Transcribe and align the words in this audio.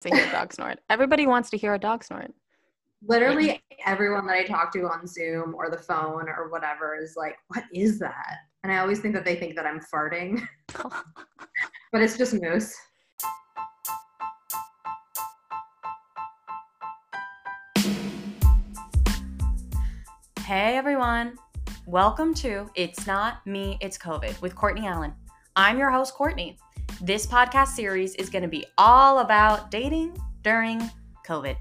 to 0.00 0.10
hear 0.10 0.26
a 0.26 0.30
dog 0.30 0.52
snort. 0.52 0.78
Everybody 0.90 1.26
wants 1.26 1.50
to 1.50 1.56
hear 1.56 1.74
a 1.74 1.78
dog 1.78 2.04
snort. 2.04 2.32
Literally 3.06 3.60
everyone 3.84 4.26
that 4.26 4.36
I 4.36 4.44
talk 4.44 4.72
to 4.74 4.84
on 4.84 5.06
Zoom 5.08 5.54
or 5.56 5.70
the 5.70 5.78
phone 5.78 6.28
or 6.28 6.48
whatever 6.50 6.96
is 6.96 7.14
like, 7.16 7.36
what 7.48 7.64
is 7.72 7.98
that? 7.98 8.36
And 8.62 8.72
I 8.72 8.78
always 8.78 9.00
think 9.00 9.14
that 9.14 9.24
they 9.24 9.34
think 9.34 9.56
that 9.56 9.66
I'm 9.66 9.80
farting, 9.80 10.46
but 11.92 12.02
it's 12.02 12.16
just 12.16 12.34
moose. 12.40 12.76
Hey 20.44 20.76
everyone. 20.76 21.36
Welcome 21.86 22.34
to 22.34 22.70
It's 22.76 23.06
Not 23.06 23.44
Me, 23.46 23.78
It's 23.80 23.98
COVID 23.98 24.40
with 24.42 24.54
Courtney 24.54 24.86
Allen. 24.86 25.12
I'm 25.56 25.76
your 25.76 25.90
host, 25.90 26.14
Courtney. 26.14 26.56
This 27.00 27.28
podcast 27.28 27.68
series 27.68 28.16
is 28.16 28.28
going 28.28 28.42
to 28.42 28.48
be 28.48 28.66
all 28.76 29.20
about 29.20 29.70
dating 29.70 30.20
during 30.42 30.82
COVID. 31.24 31.54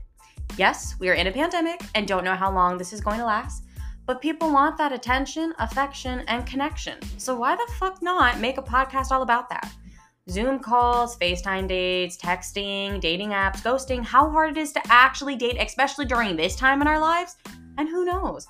Yes, 0.57 0.95
we 0.99 1.09
are 1.09 1.13
in 1.13 1.27
a 1.27 1.31
pandemic 1.31 1.79
and 1.93 2.07
don't 2.07 2.23
know 2.23 2.33
how 2.33 2.51
long 2.51 2.75
this 2.75 2.91
is 2.91 3.01
going 3.01 3.19
to 3.19 3.25
last, 3.25 3.63
but 4.07 4.19
people 4.19 4.51
want 4.51 4.79
that 4.79 4.91
attention, 4.91 5.53
affection, 5.59 6.23
and 6.27 6.47
connection. 6.47 6.97
So 7.19 7.37
why 7.37 7.55
the 7.55 7.71
fuck 7.73 8.01
not 8.01 8.39
make 8.39 8.57
a 8.57 8.63
podcast 8.63 9.11
all 9.11 9.21
about 9.21 9.47
that? 9.49 9.71
Zoom 10.27 10.57
calls, 10.57 11.15
FaceTime 11.19 11.67
dates, 11.67 12.17
texting, 12.17 12.99
dating 12.99 13.29
apps, 13.29 13.61
ghosting, 13.61 14.03
how 14.03 14.31
hard 14.31 14.57
it 14.57 14.59
is 14.59 14.71
to 14.71 14.81
actually 14.87 15.35
date, 15.35 15.57
especially 15.59 16.05
during 16.05 16.35
this 16.35 16.55
time 16.55 16.81
in 16.81 16.87
our 16.87 16.99
lives. 16.99 17.35
And 17.77 17.87
who 17.87 18.05
knows, 18.05 18.47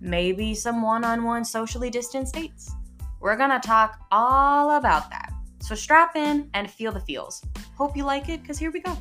maybe 0.00 0.52
some 0.52 0.82
one 0.82 1.04
on 1.04 1.22
one 1.22 1.44
socially 1.44 1.90
distanced 1.90 2.34
dates. 2.34 2.72
We're 3.20 3.36
gonna 3.36 3.60
talk 3.60 4.00
all 4.10 4.72
about 4.72 5.10
that. 5.10 5.33
So 5.64 5.74
strap 5.74 6.14
in 6.14 6.50
and 6.52 6.70
feel 6.70 6.92
the 6.92 7.00
feels. 7.00 7.40
Hope 7.78 7.96
you 7.96 8.04
like 8.04 8.28
it, 8.28 8.42
because 8.42 8.58
here 8.58 8.70
we 8.70 8.80
go. 8.80 8.98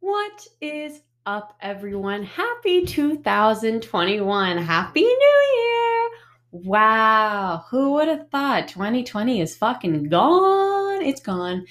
What 0.00 0.44
is 0.60 1.02
up, 1.24 1.56
everyone? 1.60 2.24
Happy 2.24 2.84
2021. 2.84 4.58
Happy 4.58 5.02
New 5.02 5.44
Year. 5.56 6.10
Wow. 6.50 7.64
Who 7.70 7.92
would 7.92 8.08
have 8.08 8.28
thought 8.30 8.66
2020 8.66 9.40
is 9.40 9.54
fucking 9.54 10.08
gone? 10.08 11.00
It's 11.00 11.20
gone. 11.20 11.64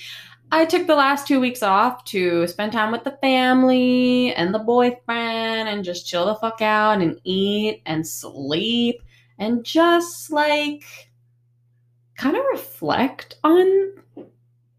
I 0.54 0.64
took 0.64 0.88
the 0.88 0.96
last 0.96 1.28
two 1.28 1.42
weeks 1.42 1.64
off 1.64 2.06
to 2.06 2.48
spend 2.48 2.72
time 2.72 2.94
with 2.94 3.04
the 3.04 3.18
family 3.22 4.34
and 4.36 4.54
the 4.54 4.60
boyfriend 4.60 5.68
and 5.68 5.84
just 5.84 6.08
chill 6.08 6.28
the 6.28 6.36
fuck 6.36 6.62
out 6.62 7.02
and 7.02 7.20
eat 7.26 7.82
and 7.86 8.08
sleep 8.08 9.02
and 9.40 9.64
just 9.64 10.32
like 10.32 10.84
kind 12.16 12.36
of 12.36 12.44
reflect 12.52 13.38
on 13.44 13.94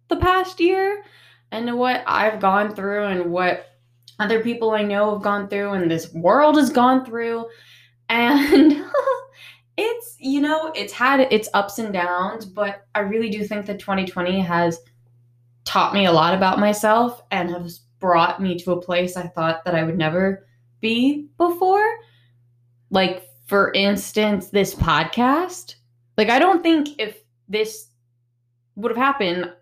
the 0.08 0.16
past 0.16 0.60
year 0.60 1.04
and 1.50 1.78
what 1.78 2.02
I've 2.06 2.40
gone 2.40 2.74
through 2.74 3.04
and 3.04 3.30
what 3.30 3.66
other 4.18 4.42
people 4.42 4.70
I 4.70 4.82
know 4.82 5.12
have 5.12 5.22
gone 5.22 5.48
through 5.48 5.72
and 5.72 5.90
this 5.90 6.12
world 6.12 6.56
has 6.56 6.70
gone 6.70 7.04
through. 7.04 7.46
And 8.08 8.84
it's, 9.76 10.16
you 10.18 10.40
know, 10.40 10.72
it's 10.74 10.92
had 10.92 11.20
its 11.20 11.48
ups 11.54 11.78
and 11.78 11.92
downs, 11.92 12.44
but 12.44 12.86
I 12.94 13.00
really 13.00 13.30
do 13.30 13.44
think 13.44 13.66
that 13.66 13.78
2020 13.78 14.40
has 14.40 14.80
taught 15.64 15.94
me 15.94 16.06
a 16.06 16.12
lot 16.12 16.34
about 16.34 16.58
myself 16.58 17.22
and 17.30 17.50
has 17.50 17.80
brought 17.98 18.40
me 18.40 18.58
to 18.58 18.72
a 18.72 18.80
place 18.80 19.16
I 19.16 19.26
thought 19.28 19.64
that 19.64 19.74
I 19.74 19.82
would 19.82 19.98
never 19.98 20.46
be 20.80 21.28
before. 21.38 21.88
Like, 22.90 23.24
for 23.44 23.72
instance, 23.72 24.48
this 24.48 24.74
podcast. 24.74 25.76
Like, 26.16 26.30
I 26.30 26.38
don't 26.38 26.62
think 26.62 26.88
if 26.98 27.18
this 27.48 27.88
would 28.76 28.90
have 28.90 28.98
happened, 28.98 29.52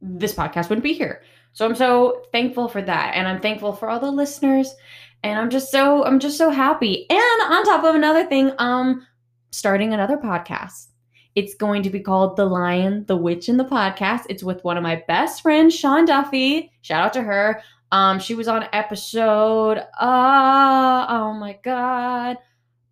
this 0.00 0.34
podcast 0.34 0.68
wouldn't 0.68 0.82
be 0.84 0.94
here. 0.94 1.22
So 1.52 1.64
I'm 1.64 1.76
so 1.76 2.22
thankful 2.32 2.68
for 2.68 2.82
that. 2.82 3.12
And 3.14 3.28
I'm 3.28 3.40
thankful 3.40 3.72
for 3.72 3.88
all 3.88 4.00
the 4.00 4.10
listeners. 4.10 4.74
And 5.22 5.38
I'm 5.38 5.50
just 5.50 5.70
so 5.70 6.04
I'm 6.04 6.18
just 6.18 6.36
so 6.36 6.50
happy. 6.50 7.06
And 7.08 7.52
on 7.52 7.64
top 7.64 7.84
of 7.84 7.94
another 7.94 8.26
thing, 8.26 8.52
um 8.58 9.06
starting 9.52 9.94
another 9.94 10.16
podcast. 10.16 10.88
It's 11.36 11.54
going 11.54 11.82
to 11.84 11.90
be 11.90 12.00
called 12.00 12.36
The 12.36 12.44
Lion, 12.44 13.04
the 13.06 13.16
Witch, 13.16 13.48
and 13.48 13.58
the 13.58 13.64
Podcast. 13.64 14.22
It's 14.28 14.44
with 14.44 14.62
one 14.62 14.76
of 14.76 14.82
my 14.84 15.02
best 15.08 15.42
friends, 15.42 15.74
Sean 15.74 16.04
Duffy. 16.04 16.70
Shout 16.82 17.06
out 17.06 17.12
to 17.14 17.22
her. 17.22 17.60
Um, 17.90 18.20
she 18.20 18.34
was 18.34 18.48
on 18.48 18.68
episode 18.72 19.78
uh 19.78 21.06
oh 21.08 21.34
my 21.38 21.58
god. 21.62 22.38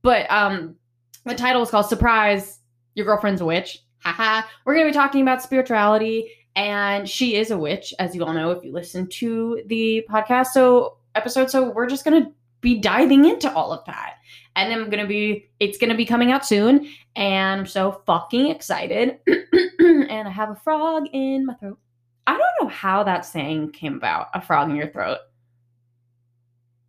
But 0.02 0.30
um 0.30 0.76
the 1.24 1.34
title 1.34 1.62
is 1.62 1.70
called 1.70 1.86
Surprise, 1.86 2.58
Your 2.94 3.06
Girlfriend's 3.06 3.40
a 3.40 3.44
Witch. 3.44 3.78
Haha. 3.98 4.46
We're 4.64 4.74
gonna 4.74 4.88
be 4.88 4.92
talking 4.92 5.22
about 5.22 5.42
spirituality 5.42 6.30
and 6.54 7.08
she 7.08 7.36
is 7.36 7.50
a 7.50 7.58
witch, 7.58 7.94
as 7.98 8.14
you 8.14 8.24
all 8.24 8.32
know 8.32 8.50
if 8.50 8.64
you 8.64 8.72
listen 8.72 9.06
to 9.08 9.62
the 9.66 10.06
podcast. 10.10 10.48
So 10.48 10.98
episode, 11.14 11.50
so 11.50 11.70
we're 11.70 11.86
just 11.86 12.04
gonna 12.04 12.30
be 12.60 12.78
diving 12.78 13.24
into 13.24 13.52
all 13.52 13.72
of 13.72 13.84
that. 13.86 14.14
And 14.54 14.72
I'm 14.72 14.90
gonna 14.90 15.06
be 15.06 15.48
it's 15.60 15.78
gonna 15.78 15.94
be 15.94 16.04
coming 16.04 16.30
out 16.30 16.44
soon, 16.44 16.88
and 17.16 17.60
I'm 17.60 17.66
so 17.66 18.02
fucking 18.06 18.48
excited. 18.48 19.18
and 19.26 20.28
I 20.28 20.30
have 20.30 20.50
a 20.50 20.56
frog 20.56 21.06
in 21.12 21.46
my 21.46 21.54
throat. 21.54 21.78
I 22.26 22.36
don't 22.36 22.52
know 22.60 22.68
how 22.68 23.02
that 23.04 23.24
saying 23.24 23.72
came 23.72 23.94
about, 23.94 24.28
a 24.34 24.40
frog 24.40 24.70
in 24.70 24.76
your 24.76 24.90
throat. 24.90 25.18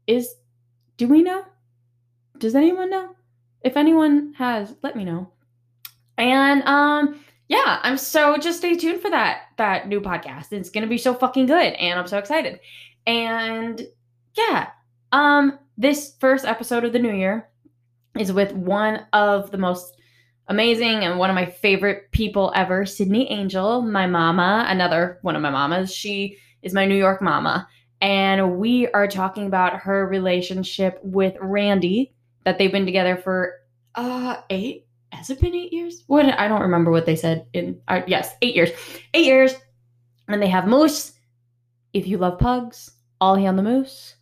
Is 0.07 0.35
do 0.97 1.07
we 1.07 1.23
know? 1.23 1.45
Does 2.43 2.55
anyone 2.55 2.89
know? 2.89 3.15
If 3.61 3.77
anyone 3.77 4.33
has, 4.33 4.75
let 4.83 4.97
me 4.97 5.05
know. 5.05 5.31
And 6.17 6.61
um 6.63 7.21
yeah, 7.47 7.79
I'm 7.83 7.97
so 7.97 8.35
just 8.35 8.57
stay 8.57 8.75
tuned 8.75 9.01
for 9.01 9.09
that 9.11 9.43
that 9.55 9.87
new 9.87 10.01
podcast. 10.01 10.51
It's 10.51 10.69
gonna 10.69 10.87
be 10.87 10.97
so 10.97 11.13
fucking 11.13 11.45
good, 11.45 11.71
and 11.75 11.97
I'm 11.97 12.05
so 12.05 12.17
excited. 12.17 12.59
And 13.07 13.81
yeah, 14.35 14.71
um, 15.13 15.57
this 15.77 16.15
first 16.19 16.43
episode 16.43 16.83
of 16.83 16.91
the 16.91 16.99
new 16.99 17.13
year 17.15 17.47
is 18.19 18.33
with 18.33 18.51
one 18.51 19.05
of 19.13 19.51
the 19.51 19.57
most 19.57 19.95
amazing 20.49 21.05
and 21.05 21.17
one 21.17 21.29
of 21.29 21.35
my 21.35 21.45
favorite 21.45 22.11
people 22.11 22.51
ever, 22.57 22.85
Sydney 22.85 23.31
Angel, 23.31 23.81
my 23.83 24.05
mama, 24.05 24.65
another 24.67 25.19
one 25.21 25.37
of 25.37 25.41
my 25.41 25.49
mamas. 25.49 25.93
She 25.95 26.35
is 26.61 26.73
my 26.73 26.85
New 26.85 26.97
York 26.97 27.21
mama, 27.21 27.69
and 28.01 28.57
we 28.57 28.89
are 28.89 29.07
talking 29.07 29.47
about 29.47 29.77
her 29.77 30.05
relationship 30.05 30.99
with 31.03 31.37
Randy 31.39 32.13
that 32.45 32.57
they've 32.57 32.71
been 32.71 32.85
together 32.85 33.17
for 33.17 33.59
uh 33.95 34.37
eight 34.49 34.87
has 35.13 35.29
it 35.29 35.39
been 35.39 35.53
eight 35.53 35.71
years? 35.71 36.03
What 36.07 36.25
I 36.39 36.47
don't 36.47 36.61
remember 36.61 36.91
what 36.91 37.05
they 37.05 37.15
said 37.15 37.45
in. 37.53 37.79
Uh, 37.87 38.01
yes, 38.07 38.35
eight 38.41 38.55
years. 38.55 38.71
Eight 39.13 39.25
years, 39.25 39.55
and 40.27 40.41
they 40.41 40.47
have 40.47 40.67
Moose. 40.67 41.13
If 41.93 42.07
you 42.07 42.17
love 42.17 42.39
pugs, 42.39 42.91
all 43.21 43.35
he 43.35 43.45
on 43.45 43.55
the 43.55 43.63
Moose. 43.63 44.15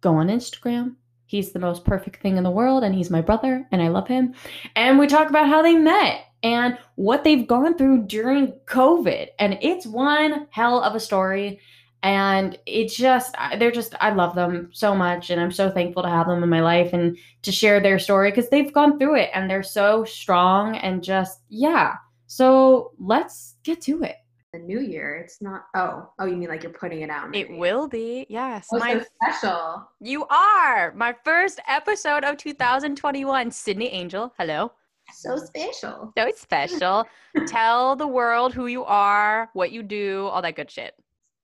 Go 0.00 0.14
on 0.14 0.28
Instagram. 0.28 0.96
He's 1.26 1.52
the 1.52 1.58
most 1.58 1.84
perfect 1.84 2.22
thing 2.22 2.36
in 2.36 2.44
the 2.44 2.50
world, 2.50 2.82
and 2.82 2.94
he's 2.94 3.10
my 3.10 3.20
brother, 3.20 3.66
and 3.70 3.82
I 3.82 3.88
love 3.88 4.08
him. 4.08 4.34
And 4.74 4.98
we 4.98 5.06
talk 5.06 5.28
about 5.28 5.46
how 5.46 5.62
they 5.62 5.76
met 5.76 6.24
and 6.42 6.76
what 6.96 7.22
they've 7.22 7.46
gone 7.46 7.76
through 7.76 8.06
during 8.06 8.54
COVID, 8.64 9.28
and 9.38 9.58
it's 9.60 9.86
one 9.86 10.48
hell 10.50 10.82
of 10.82 10.94
a 10.94 11.00
story 11.00 11.60
and 12.02 12.58
it's 12.66 12.96
just 12.96 13.34
they're 13.58 13.70
just 13.70 13.94
i 14.00 14.10
love 14.10 14.34
them 14.34 14.70
so 14.72 14.94
much 14.94 15.28
and 15.28 15.38
i'm 15.38 15.52
so 15.52 15.70
thankful 15.70 16.02
to 16.02 16.08
have 16.08 16.26
them 16.26 16.42
in 16.42 16.48
my 16.48 16.62
life 16.62 16.92
and 16.92 17.18
to 17.42 17.52
share 17.52 17.80
their 17.80 17.98
story 17.98 18.30
because 18.30 18.48
they've 18.48 18.72
gone 18.72 18.98
through 18.98 19.16
it 19.16 19.30
and 19.34 19.50
they're 19.50 19.62
so 19.62 20.04
strong 20.04 20.76
and 20.76 21.02
just 21.02 21.40
yeah. 21.48 21.94
So 22.26 22.92
let's 22.98 23.56
get 23.64 23.80
to 23.82 24.02
it. 24.02 24.16
The 24.52 24.58
new 24.58 24.80
year 24.80 25.16
it's 25.16 25.40
not 25.40 25.66
oh 25.76 26.10
oh 26.18 26.26
you 26.26 26.36
mean 26.36 26.48
like 26.48 26.64
you're 26.64 26.72
putting 26.72 27.02
it 27.02 27.10
out 27.10 27.30
maybe. 27.30 27.54
it 27.54 27.58
will 27.58 27.86
be 27.86 28.26
yes. 28.28 28.66
Oh, 28.72 28.78
my 28.78 28.98
so 28.98 29.04
special. 29.22 29.88
You 30.00 30.26
are. 30.26 30.92
My 30.94 31.14
first 31.24 31.60
episode 31.68 32.24
of 32.24 32.36
2021 32.36 33.50
sydney 33.52 33.88
angel 33.88 34.32
hello. 34.38 34.72
So 35.12 35.36
special. 35.36 36.12
So 36.16 36.30
special. 36.36 37.06
Tell 37.46 37.94
the 37.94 38.08
world 38.08 38.54
who 38.54 38.66
you 38.66 38.84
are 38.84 39.50
what 39.52 39.70
you 39.70 39.82
do 39.84 40.26
all 40.32 40.42
that 40.42 40.56
good 40.56 40.70
shit 40.70 40.94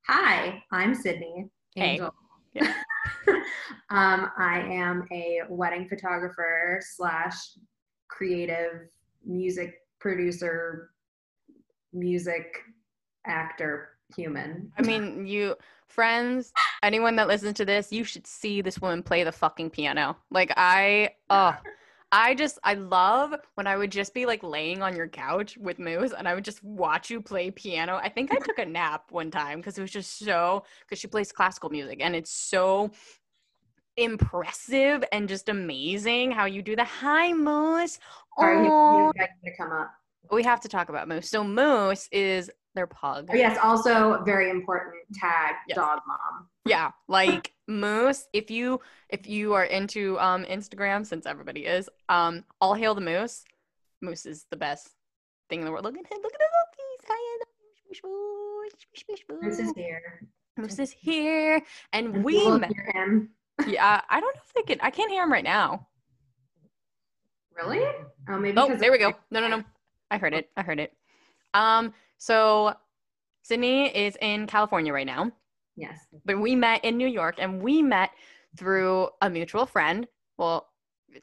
Hi, 0.08 0.62
I'm 0.70 0.94
Sydney 0.94 1.46
Angel. 1.76 2.14
Hey. 2.54 2.60
Yeah. 2.60 2.72
um, 3.90 4.30
I 4.38 4.60
am 4.70 5.04
a 5.10 5.40
wedding 5.48 5.88
photographer 5.88 6.80
slash 6.80 7.34
creative 8.06 8.88
music 9.24 9.74
producer, 9.98 10.90
music 11.92 12.56
actor, 13.26 13.98
human. 14.16 14.70
I 14.78 14.82
mean, 14.82 15.26
you 15.26 15.56
friends, 15.88 16.52
anyone 16.84 17.16
that 17.16 17.26
listens 17.26 17.54
to 17.54 17.64
this, 17.64 17.90
you 17.90 18.04
should 18.04 18.28
see 18.28 18.60
this 18.60 18.80
woman 18.80 19.02
play 19.02 19.24
the 19.24 19.32
fucking 19.32 19.70
piano. 19.70 20.16
Like 20.30 20.52
I, 20.56 21.10
oh. 21.30 21.56
I 22.12 22.34
just 22.34 22.58
I 22.62 22.74
love 22.74 23.34
when 23.54 23.66
I 23.66 23.76
would 23.76 23.90
just 23.90 24.14
be 24.14 24.26
like 24.26 24.42
laying 24.42 24.82
on 24.82 24.94
your 24.96 25.08
couch 25.08 25.56
with 25.56 25.78
Moose 25.78 26.12
and 26.16 26.28
I 26.28 26.34
would 26.34 26.44
just 26.44 26.62
watch 26.62 27.10
you 27.10 27.20
play 27.20 27.50
piano. 27.50 27.96
I 27.96 28.08
think 28.08 28.32
I 28.32 28.36
took 28.36 28.58
a 28.58 28.64
nap 28.64 29.10
one 29.10 29.30
time 29.30 29.58
because 29.58 29.76
it 29.76 29.82
was 29.82 29.90
just 29.90 30.18
so 30.18 30.64
because 30.80 30.98
she 30.98 31.08
plays 31.08 31.32
classical 31.32 31.70
music 31.70 31.98
and 32.00 32.14
it's 32.14 32.30
so 32.30 32.90
impressive 33.96 35.02
and 35.10 35.28
just 35.28 35.48
amazing 35.48 36.30
how 36.30 36.44
you 36.44 36.62
do 36.62 36.76
the 36.76 36.84
hi 36.84 37.32
Moose. 37.32 37.98
Are 38.38 38.54
you, 38.54 38.64
you 38.64 39.12
to 39.44 39.56
come 39.56 39.72
up 39.72 39.90
we 40.30 40.42
have 40.42 40.60
to 40.60 40.68
talk 40.68 40.88
about 40.88 41.08
Moose. 41.08 41.28
So 41.28 41.44
Moose 41.44 42.08
is 42.12 42.50
their 42.76 42.86
pug. 42.86 43.28
Oh, 43.32 43.34
yes, 43.34 43.58
also 43.62 44.22
very 44.24 44.50
important 44.50 44.94
tag 45.14 45.54
Yes. 45.68 45.74
dog 45.76 46.00
mom. 46.06 46.48
Yeah, 46.64 46.92
like 47.08 47.52
Moose. 47.66 48.26
If 48.32 48.50
you 48.50 48.80
if 49.08 49.26
you 49.26 49.54
are 49.54 49.64
into 49.64 50.18
um 50.20 50.44
Instagram, 50.44 51.04
since 51.04 51.26
everybody 51.26 51.66
is, 51.66 51.88
um, 52.08 52.44
all 52.60 52.74
hail 52.74 52.94
the 52.94 53.00
Moose. 53.00 53.44
Moose 54.00 54.26
is 54.26 54.46
the 54.50 54.56
best 54.56 54.90
thing 55.48 55.60
in 55.60 55.64
the 55.64 55.72
world. 55.72 55.84
Look 55.84 55.94
at 55.96 56.00
him. 56.06 56.18
Look 56.22 56.32
at 56.34 56.38
the 56.38 56.44
him. 56.44 57.46
He's 57.88 59.22
Moose 59.42 59.58
is 59.58 59.72
here. 59.76 60.26
Moose 60.56 60.78
is 60.78 60.90
here, 60.90 61.62
and 61.92 62.14
And 62.16 62.24
we 62.24 62.58
met. 62.58 62.72
hear 62.74 62.90
him. 62.94 63.30
Yeah, 63.66 64.00
I 64.08 64.20
don't 64.20 64.34
know 64.34 64.40
if 64.46 64.52
they 64.54 64.62
can. 64.74 64.80
I 64.84 64.90
can't 64.90 65.10
hear 65.10 65.22
him 65.22 65.32
right 65.32 65.44
now. 65.44 65.86
Really? 67.56 67.80
Oh, 68.28 68.38
maybe. 68.38 68.56
Oh, 68.58 68.74
there 68.76 68.92
we 68.92 68.98
go. 68.98 69.14
No, 69.30 69.40
no, 69.40 69.48
no. 69.48 69.64
I 70.10 70.18
heard 70.18 70.34
it. 70.34 70.50
I 70.56 70.62
heard 70.62 70.78
it. 70.78 70.92
Um, 71.54 71.94
so 72.18 72.74
Sydney 73.42 73.88
is 73.96 74.16
in 74.20 74.46
California 74.46 74.92
right 74.92 75.06
now, 75.06 75.30
Yes. 75.76 75.98
but 76.24 76.38
we 76.40 76.54
met 76.56 76.84
in 76.84 76.96
New 76.96 77.06
York 77.08 77.36
and 77.38 77.62
we 77.62 77.82
met 77.82 78.10
through 78.58 79.08
a 79.22 79.30
mutual 79.30 79.66
friend. 79.66 80.06
Well, 80.38 80.68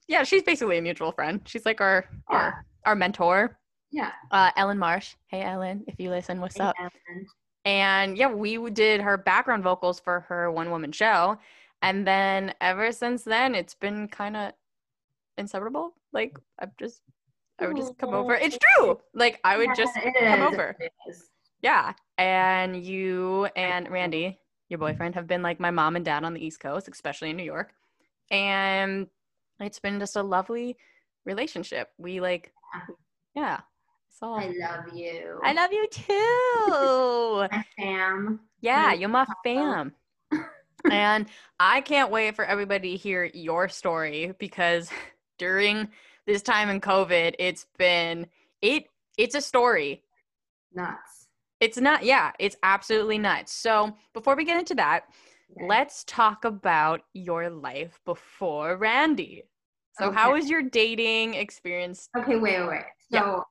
yeah, 0.07 0.23
she's 0.23 0.43
basically 0.43 0.77
a 0.77 0.81
mutual 0.81 1.11
friend. 1.11 1.41
She's 1.45 1.65
like 1.65 1.81
our 1.81 2.05
Yeah. 2.29 2.35
our, 2.37 2.65
our 2.85 2.95
mentor, 2.95 3.59
Yeah. 3.91 4.11
uh, 4.31 4.51
Ellen 4.55 4.77
Marsh. 4.79 5.15
Hey, 5.27 5.41
Ellen, 5.41 5.83
if 5.87 5.99
you 5.99 6.09
listen, 6.09 6.39
what's 6.41 6.59
up? 6.59 6.75
And- 6.79 7.27
And 7.65 8.17
yeah, 8.17 8.27
we 8.27 8.57
did 8.71 8.99
her 9.01 9.15
background 9.17 9.63
vocals 9.63 9.97
for 9.99 10.21
her 10.21 10.51
one 10.51 10.69
woman 10.69 10.91
show. 10.91 11.37
And 11.81 12.05
then 12.05 12.53
ever 12.59 12.91
since 12.91 13.23
then, 13.23 13.55
it's 13.55 13.73
been 13.73 14.07
kind 14.09 14.35
of 14.35 14.53
inseparable. 15.37 15.93
Like, 16.11 16.37
I've 16.59 16.75
just, 16.77 17.01
I 17.59 17.67
would 17.67 17.77
just 17.77 17.97
come 17.97 18.13
over. 18.13 18.35
Oh, 18.35 18.39
it's 18.41 18.57
true. 18.57 18.99
Like, 19.13 19.39
I 19.43 19.57
would 19.57 19.69
just 19.75 19.93
come 20.19 20.41
over. 20.41 20.75
Yeah. 21.61 21.93
And 22.17 22.85
you 22.85 23.47
and 23.55 23.89
Randy, 23.89 24.39
your 24.69 24.79
boyfriend, 24.79 25.15
have 25.15 25.27
been 25.27 25.41
like 25.41 25.59
my 25.59 25.71
mom 25.71 25.95
and 25.95 26.03
dad 26.03 26.23
on 26.23 26.33
the 26.33 26.45
East 26.45 26.59
Coast, 26.59 26.87
especially 26.87 27.29
in 27.29 27.37
New 27.37 27.43
York. 27.43 27.73
And 28.31 29.07
it's 29.59 29.79
been 29.79 29.99
just 29.99 30.15
a 30.15 30.23
lovely 30.23 30.77
relationship. 31.25 31.89
We 31.97 32.19
like, 32.19 32.51
yeah. 33.35 33.61
So 34.09 34.33
I 34.33 34.53
love 34.57 34.93
you. 34.93 35.39
I 35.43 35.53
love 35.53 35.71
you 35.71 35.87
too. 35.87 37.47
my 37.57 37.65
fam. 37.77 38.39
Yeah, 38.61 38.93
you're 38.93 39.09
my 39.09 39.25
fam. 39.43 39.93
and 40.91 41.25
I 41.59 41.81
can't 41.81 42.11
wait 42.11 42.35
for 42.35 42.45
everybody 42.45 42.91
to 42.91 42.97
hear 42.97 43.29
your 43.33 43.69
story 43.69 44.33
because 44.37 44.89
during 45.37 45.89
this 46.25 46.41
time 46.41 46.69
in 46.69 46.81
COVID, 46.81 47.35
it's 47.39 47.65
been 47.77 48.27
it 48.61 48.85
it's 49.17 49.35
a 49.35 49.41
story. 49.41 50.03
Nuts. 50.73 51.27
It's 51.59 51.77
not 51.77 52.03
yeah, 52.03 52.31
it's 52.39 52.55
absolutely 52.63 53.17
nuts. 53.17 53.53
So, 53.53 53.93
before 54.13 54.35
we 54.35 54.45
get 54.45 54.59
into 54.59 54.75
that, 54.75 55.05
Okay. 55.55 55.67
let's 55.67 56.03
talk 56.05 56.45
about 56.45 57.01
your 57.13 57.49
life 57.49 57.99
before 58.05 58.77
Randy. 58.77 59.43
So, 59.99 60.11
how 60.11 60.33
was 60.33 60.49
your 60.49 60.63
dating 60.63 61.35
experience? 61.35 62.09
Okay, 62.17 62.37
wait, 62.37 62.59
wait, 62.59 62.67
wait. 62.67 62.83
So, 63.11 63.43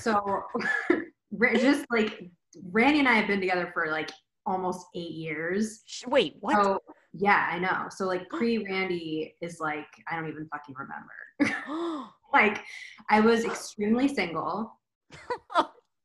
so 0.00 0.42
just 1.56 1.84
like 1.90 2.30
Randy 2.70 3.00
and 3.00 3.08
I 3.08 3.14
have 3.14 3.26
been 3.26 3.40
together 3.40 3.70
for 3.74 3.90
like 3.90 4.10
almost 4.46 4.86
eight 4.94 5.10
years. 5.10 5.82
Wait, 6.06 6.36
what? 6.40 6.62
So 6.62 6.78
yeah, 7.12 7.48
I 7.50 7.58
know. 7.58 7.86
So 7.90 8.06
like 8.06 8.28
pre 8.30 8.58
Randy 8.58 9.34
is 9.40 9.60
like 9.60 9.86
I 10.10 10.16
don't 10.16 10.28
even 10.28 10.48
fucking 10.52 10.74
remember. 10.76 12.08
like 12.32 12.62
I 13.10 13.20
was 13.20 13.44
extremely 13.44 14.08
single. 14.08 14.72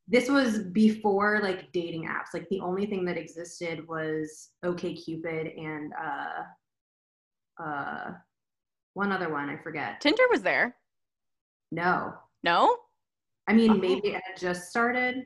This 0.08 0.30
was 0.30 0.60
before 0.60 1.40
like 1.42 1.72
dating 1.72 2.08
apps. 2.08 2.34
Like 2.34 2.48
the 2.50 2.60
only 2.60 2.86
thing 2.86 3.06
that 3.06 3.18
existed 3.18 3.88
was 3.88 4.50
OK 4.64 4.94
Cupid 4.96 5.48
and 5.58 5.94
uh 5.94 7.64
uh 7.64 8.12
one 8.96 9.12
other 9.12 9.32
one, 9.32 9.50
I 9.50 9.58
forget. 9.58 10.02
Tinder 10.02 10.24
was 10.30 10.42
there. 10.42 10.76
No. 11.72 12.14
No? 12.44 12.76
I 13.48 13.54
mean 13.54 13.72
Oh. 13.72 13.76
maybe 13.76 14.10
it 14.10 14.22
had 14.26 14.38
just 14.38 14.70
started. 14.70 15.24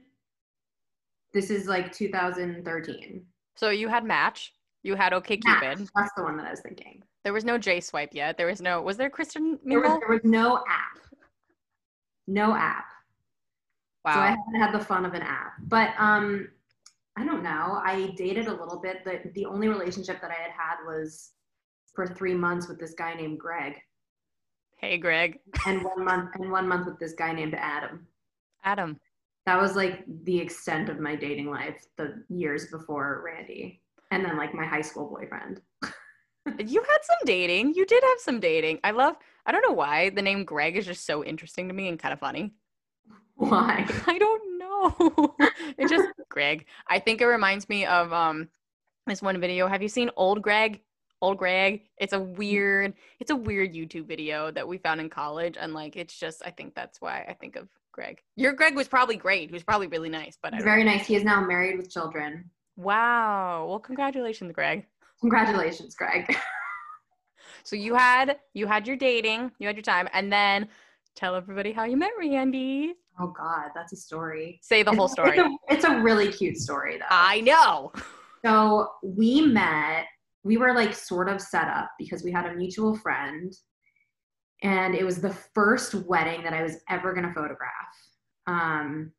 This 1.34 1.50
is 1.50 1.68
like 1.68 1.92
2013. 1.92 3.26
So 3.56 3.72
you 3.72 3.88
had 3.88 4.06
Match, 4.06 4.54
you 4.88 4.96
had 4.96 5.14
OK 5.14 5.40
Match, 5.46 5.62
Cupid. 5.62 5.90
That's 5.96 6.14
the 6.16 6.24
one 6.24 6.38
that 6.38 6.48
I 6.48 6.52
was 6.52 6.62
thinking. 6.62 7.04
There 7.24 7.34
was 7.34 7.44
no 7.46 7.58
J 7.58 7.80
Swipe 7.82 8.14
yet. 8.14 8.38
There 8.38 8.48
was 8.48 8.62
no. 8.62 8.82
Was 8.82 8.98
there 8.98 9.10
Kristen 9.10 9.60
There 9.64 9.82
was, 9.82 10.00
there 10.00 10.10
was 10.10 10.22
no 10.24 10.58
app. 10.58 11.00
No 12.26 12.56
app. 12.56 12.86
Wow. 14.06 14.14
So 14.14 14.20
I 14.22 14.28
haven't 14.30 14.56
had 14.56 14.74
the 14.74 14.84
fun 14.84 15.06
of 15.06 15.14
an 15.14 15.22
app. 15.22 15.54
But 15.68 15.90
um 15.98 16.48
I 17.18 17.26
don't 17.26 17.44
know. 17.44 17.82
I 17.84 18.14
dated 18.16 18.48
a 18.48 18.52
little 18.52 18.80
bit. 18.80 19.04
The 19.04 19.30
the 19.34 19.46
only 19.46 19.68
relationship 19.68 20.22
that 20.22 20.32
I 20.32 20.36
had 20.42 20.52
had 20.52 20.76
was 20.86 21.32
for 21.94 22.08
three 22.08 22.36
months 22.36 22.68
with 22.68 22.80
this 22.80 22.94
guy 22.94 23.16
named 23.16 23.40
Greg, 23.40 23.74
Hey, 24.78 25.00
Greg. 25.00 25.40
and 25.66 25.84
one 25.84 26.06
month 26.06 26.30
and 26.36 26.52
one 26.52 26.68
month 26.68 26.86
with 26.86 27.00
this 27.00 27.14
guy 27.14 27.34
named 27.34 27.56
Adam. 27.56 28.06
Adam. 28.64 29.00
That 29.48 29.60
was 29.60 29.76
like 29.76 30.04
the 30.24 30.38
extent 30.40 30.90
of 30.90 31.00
my 31.00 31.16
dating 31.16 31.50
life 31.50 31.88
the 31.98 32.24
years 32.30 32.68
before 32.68 33.24
Randy. 33.26 33.82
And 34.12 34.24
then 34.24 34.38
like 34.38 34.54
my 34.54 34.66
high 34.66 34.82
school 34.82 35.10
boyfriend. 35.10 35.62
You 36.60 36.82
had 36.82 37.00
some 37.04 37.18
dating. 37.26 37.74
You 37.76 37.86
did 37.86 38.02
have 38.04 38.20
some 38.20 38.40
dating. 38.40 38.80
I 38.82 38.92
love. 38.92 39.18
I 39.46 39.52
don't 39.52 39.68
know 39.68 39.74
why 39.74 40.12
the 40.12 40.22
name 40.22 40.46
Greg 40.46 40.78
is 40.78 40.86
just 40.86 41.06
so 41.06 41.24
interesting 41.24 41.68
to 41.68 41.74
me 41.74 41.90
and 41.90 42.00
kind 42.00 42.14
of 42.14 42.20
funny. 42.20 42.54
Why? 43.36 43.86
I 44.08 44.18
don't 44.18 44.58
know. 44.58 45.36
it 45.78 45.90
just 45.90 46.08
Greg. 46.30 46.66
I 46.88 47.00
think 47.00 47.22
it 47.22 47.26
reminds 47.26 47.70
me 47.70 47.86
of 47.86 48.14
um 48.14 48.50
this 49.06 49.22
one 49.22 49.40
video. 49.40 49.68
Have 49.68 49.82
you 49.82 49.90
seen 49.90 50.10
Old 50.16 50.42
Greg? 50.42 50.82
Old 51.22 51.38
Greg. 51.38 51.82
It's 51.98 52.14
a 52.14 52.20
weird. 52.20 52.94
It's 53.20 53.32
a 53.32 53.36
weird 53.36 53.74
YouTube 53.74 54.06
video 54.06 54.52
that 54.52 54.68
we 54.68 54.78
found 54.78 55.02
in 55.02 55.10
college, 55.10 55.58
and 55.60 55.74
like 55.74 55.96
it's 55.96 56.18
just. 56.18 56.42
I 56.46 56.52
think 56.52 56.76
that's 56.76 57.02
why 57.02 57.26
I 57.28 57.34
think 57.34 57.56
of 57.56 57.68
Greg. 57.92 58.22
Your 58.36 58.54
Greg 58.54 58.76
was 58.76 58.88
probably 58.88 59.16
great. 59.16 59.50
He 59.50 59.54
was 59.54 59.64
probably 59.64 59.88
really 59.88 60.10
nice, 60.10 60.38
but 60.42 60.54
I 60.54 60.58
He's 60.58 60.64
don't 60.64 60.72
very 60.72 60.84
nice. 60.84 61.08
He 61.08 61.16
is 61.16 61.24
now 61.24 61.42
married 61.42 61.78
with 61.78 61.90
children. 61.90 62.50
Wow. 62.78 63.68
Well, 63.68 63.80
congratulations, 63.80 64.54
Greg. 64.54 64.86
Congratulations, 65.22 65.96
Greg. 65.96 66.36
So 67.64 67.76
you 67.76 67.96
had 67.96 68.38
you 68.54 68.66
had 68.66 68.88
your 68.88 68.96
dating, 68.96 69.52
you 69.60 69.68
had 69.68 69.76
your 69.76 69.84
time, 69.84 70.08
and 70.14 70.32
then 70.32 70.70
tell 71.16 71.36
everybody 71.36 71.74
how 71.74 71.84
you 71.84 71.98
met 71.98 72.12
Randy. 72.18 72.94
Oh 73.20 73.28
God, 73.28 73.72
that's 73.76 73.92
a 73.92 73.98
story. 73.98 74.60
Say 74.62 74.84
the 74.84 74.94
whole 74.94 75.10
story. 75.10 75.38
It's 75.38 75.40
a, 75.40 75.74
it's 75.74 75.84
a 75.84 76.00
really 76.00 76.32
cute 76.32 76.56
story 76.56 76.98
though. 76.98 77.06
I 77.10 77.42
know. 77.42 77.92
So 78.46 78.88
we 79.04 79.42
met, 79.42 80.06
we 80.44 80.56
were 80.56 80.74
like 80.74 80.94
sort 80.94 81.28
of 81.28 81.42
set 81.42 81.68
up 81.68 81.90
because 82.00 82.24
we 82.24 82.32
had 82.32 82.46
a 82.46 82.56
mutual 82.56 82.96
friend. 82.96 83.54
And 84.64 84.96
it 84.96 85.04
was 85.04 85.20
the 85.20 85.36
first 85.54 85.94
wedding 85.94 86.44
that 86.44 86.54
I 86.54 86.64
was 86.64 86.78
ever 86.90 87.14
going 87.14 87.28
to 87.28 87.34
photograph. 87.34 87.72
Um, 88.48 89.12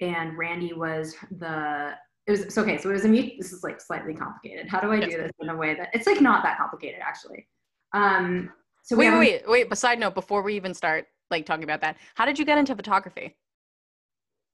and 0.00 0.36
Randy 0.36 0.74
was 0.74 1.16
the, 1.30 1.94
it 2.26 2.30
was, 2.30 2.54
so 2.54 2.62
okay, 2.62 2.78
so 2.78 2.90
it 2.90 2.94
was 2.94 3.04
a 3.04 3.08
mute, 3.08 3.34
this 3.38 3.52
is 3.52 3.62
like 3.62 3.80
slightly 3.80 4.14
complicated. 4.14 4.68
How 4.68 4.80
do 4.80 4.90
I 4.90 5.00
do 5.00 5.10
this 5.10 5.30
in 5.40 5.48
a 5.50 5.56
way 5.56 5.74
that, 5.74 5.90
it's 5.92 6.06
like 6.06 6.20
not 6.20 6.42
that 6.42 6.56
complicated 6.58 7.00
actually. 7.02 7.46
Um, 7.92 8.50
so 8.82 8.96
Wait, 8.96 9.10
wait, 9.10 9.18
wait, 9.18 9.42
wait. 9.46 9.68
But 9.68 9.78
side 9.78 9.98
note, 9.98 10.14
before 10.14 10.42
we 10.42 10.54
even 10.56 10.74
start 10.74 11.06
like 11.30 11.46
talking 11.46 11.64
about 11.64 11.80
that, 11.82 11.96
how 12.14 12.24
did 12.26 12.38
you 12.38 12.44
get 12.44 12.58
into 12.58 12.74
photography? 12.74 13.36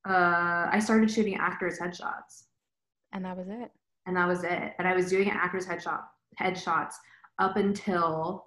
uh, 0.09 0.69
I 0.73 0.79
started 0.79 1.11
shooting 1.11 1.37
actors 1.37 1.79
headshots. 1.79 2.45
And 3.13 3.25
that 3.25 3.37
was 3.37 3.49
it. 3.49 3.71
and 4.07 4.17
that 4.17 4.27
was 4.27 4.45
it. 4.45 4.73
And 4.79 4.89
I 4.89 4.95
was 4.95 5.09
doing 5.11 5.31
actors 5.31 5.67
headshot 5.67 6.03
headshots 6.41 6.95
up 7.39 7.57
until 7.57 8.47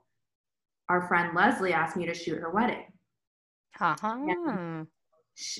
our 0.89 1.07
friend 1.07 1.35
Leslie 1.35 1.73
asked 1.73 1.95
me 1.95 2.05
to 2.05 2.13
shoot 2.13 2.39
her 2.39 2.49
wedding. 2.49 2.85
Uh-huh. 3.79 4.85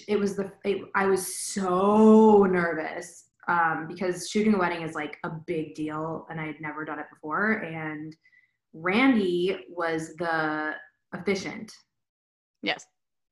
It 0.08 0.20
was 0.20 0.36
the 0.36 0.52
it, 0.64 0.84
I 0.96 1.06
was 1.06 1.36
so 1.36 2.44
nervous 2.44 3.26
um, 3.48 3.88
because 3.88 4.30
shooting 4.30 4.54
a 4.54 4.58
wedding 4.58 4.82
is 4.82 4.96
like 4.96 5.18
a 5.24 5.30
big 5.48 5.76
deal, 5.76 6.26
and 6.30 6.40
I 6.40 6.46
had 6.46 6.62
never 6.62 6.86
done 6.86 7.00
it 7.00 7.06
before. 7.14 7.54
And 7.64 8.16
Randy 8.74 9.66
was 9.70 10.16
the 10.16 10.74
officiant, 11.14 11.72
Yes. 12.62 12.86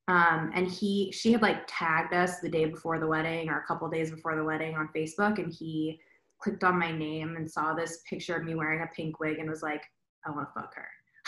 um, 0.07 0.51
and 0.53 0.67
he 0.69 1.11
she 1.11 1.31
had 1.31 1.41
like 1.41 1.63
tagged 1.67 2.13
us 2.13 2.39
the 2.39 2.49
day 2.49 2.65
before 2.65 2.99
the 2.99 3.07
wedding 3.07 3.49
or 3.49 3.59
a 3.59 3.65
couple 3.65 3.89
days 3.89 4.11
before 4.11 4.35
the 4.35 4.43
wedding 4.43 4.75
on 4.75 4.89
Facebook, 4.95 5.39
and 5.39 5.51
he 5.53 5.99
clicked 6.41 6.63
on 6.63 6.77
my 6.77 6.91
name 6.91 7.35
and 7.37 7.49
saw 7.49 7.73
this 7.73 8.01
picture 8.09 8.35
of 8.35 8.43
me 8.43 8.55
wearing 8.55 8.81
a 8.81 8.87
pink 8.95 9.19
wig 9.19 9.37
and 9.39 9.49
was 9.49 9.61
like, 9.61 9.81
I 10.25 10.31
want 10.31 10.47
to 10.47 10.59
fuck 10.59 10.73
her. 10.75 10.87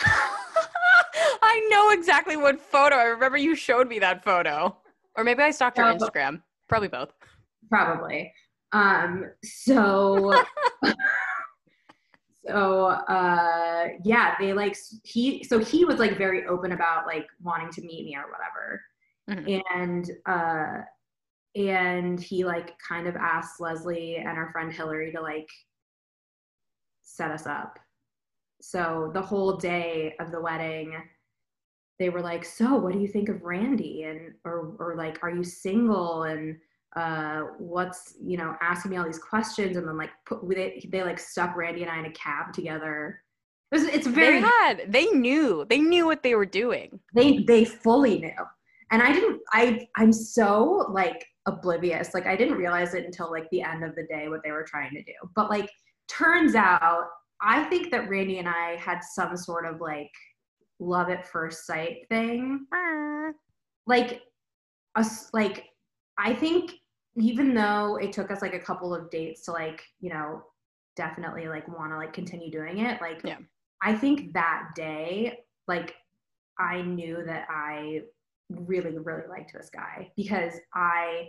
I 1.42 1.68
know 1.70 1.90
exactly 1.90 2.36
what 2.36 2.60
photo. 2.60 2.96
I 2.96 3.04
remember 3.04 3.38
you 3.38 3.54
showed 3.54 3.88
me 3.88 3.98
that 4.00 4.24
photo. 4.24 4.76
Or 5.16 5.22
maybe 5.22 5.42
I 5.42 5.52
stalked 5.52 5.78
No. 5.78 5.84
Instagram. 5.84 6.42
Probably 6.68 6.88
both. 6.88 7.12
Probably. 7.70 8.32
Um, 8.74 9.30
so 9.42 10.34
so 12.46 12.86
uh 12.86 13.88
yeah, 14.04 14.34
they 14.38 14.52
like 14.52 14.76
he 15.04 15.42
so 15.44 15.58
he 15.58 15.84
was 15.84 15.98
like 15.98 16.18
very 16.18 16.46
open 16.46 16.72
about 16.72 17.06
like 17.06 17.26
wanting 17.42 17.70
to 17.70 17.80
meet 17.80 18.04
me 18.04 18.16
or 18.16 18.26
whatever. 18.30 18.82
Mhm. 19.30 19.62
and 19.74 20.10
uh 20.26 20.82
and 21.56 22.20
he 22.20 22.44
like 22.44 22.78
kind 22.78 23.06
of 23.06 23.16
asked 23.16 23.60
leslie 23.60 24.16
and 24.16 24.28
our 24.28 24.50
friend 24.52 24.72
hillary 24.72 25.12
to 25.12 25.20
like 25.20 25.48
set 27.02 27.30
us 27.30 27.46
up 27.46 27.78
so 28.60 29.10
the 29.14 29.22
whole 29.22 29.56
day 29.56 30.14
of 30.20 30.30
the 30.30 30.40
wedding 30.40 30.92
they 31.98 32.08
were 32.10 32.20
like 32.20 32.44
so 32.44 32.74
what 32.74 32.92
do 32.92 32.98
you 32.98 33.08
think 33.08 33.28
of 33.28 33.42
randy 33.42 34.02
and 34.02 34.34
or 34.44 34.74
or 34.78 34.94
like 34.96 35.22
are 35.22 35.30
you 35.30 35.44
single 35.44 36.24
and 36.24 36.56
uh 36.96 37.42
what's 37.58 38.14
you 38.22 38.36
know 38.36 38.54
asking 38.62 38.92
me 38.92 38.96
all 38.96 39.04
these 39.04 39.18
questions 39.18 39.76
and 39.76 39.86
then 39.86 39.96
like 39.96 40.10
put 40.26 40.48
they, 40.48 40.86
they 40.92 41.02
like 41.02 41.18
stuck 41.18 41.56
randy 41.56 41.82
and 41.82 41.90
i 41.90 41.98
in 41.98 42.06
a 42.06 42.12
cab 42.12 42.52
together. 42.52 43.20
It 43.72 43.80
was, 43.80 43.84
it's 43.88 44.06
very 44.06 44.40
They 44.40 44.46
had, 44.46 44.92
they 44.92 45.06
knew, 45.06 45.66
they 45.68 45.80
knew 45.80 46.06
what 46.06 46.22
they 46.22 46.36
were 46.36 46.46
doing. 46.46 47.00
they 47.14 47.38
they 47.38 47.64
fully 47.64 48.18
knew. 48.18 48.44
And 48.92 49.02
i 49.02 49.12
didn't 49.12 49.40
i 49.52 49.86
i'm 49.96 50.12
so 50.12 50.86
like 50.90 51.24
oblivious. 51.46 52.14
Like 52.14 52.26
i 52.26 52.36
didn't 52.36 52.58
realize 52.58 52.94
it 52.94 53.04
until 53.04 53.30
like 53.30 53.48
the 53.50 53.62
end 53.62 53.82
of 53.82 53.94
the 53.96 54.06
day 54.08 54.28
what 54.28 54.40
they 54.44 54.52
were 54.52 54.64
trying 54.68 54.92
to 54.94 55.02
do. 55.02 55.14
But 55.34 55.50
like 55.50 55.68
turns 56.08 56.54
out 56.54 57.04
i 57.40 57.64
think 57.64 57.90
that 57.90 58.08
randy 58.08 58.38
and 58.38 58.48
i 58.48 58.76
had 58.76 59.00
some 59.02 59.36
sort 59.36 59.66
of 59.66 59.80
like 59.80 60.10
love 60.78 61.08
at 61.10 61.26
first 61.26 61.66
sight 61.66 62.06
thing. 62.08 62.66
Like 63.86 64.22
us 64.96 65.30
like 65.32 65.64
i 66.18 66.32
think 66.32 66.72
even 67.16 67.54
though 67.54 67.96
it 67.96 68.12
took 68.12 68.30
us 68.30 68.42
like 68.42 68.54
a 68.54 68.58
couple 68.58 68.94
of 68.94 69.10
dates 69.10 69.42
to 69.42 69.52
like 69.52 69.82
you 70.00 70.10
know 70.10 70.42
definitely 70.96 71.48
like 71.48 71.66
want 71.68 71.90
to 71.92 71.96
like 71.96 72.12
continue 72.12 72.50
doing 72.50 72.78
it 72.78 73.00
like 73.00 73.20
Yeah. 73.24 73.38
i 73.82 73.94
think 73.94 74.32
that 74.32 74.70
day 74.74 75.38
like 75.68 75.94
i 76.58 76.82
knew 76.82 77.22
that 77.26 77.46
i 77.48 78.02
really 78.50 78.98
really 78.98 79.26
liked 79.28 79.52
this 79.52 79.70
guy 79.70 80.10
because 80.16 80.54
i 80.74 81.28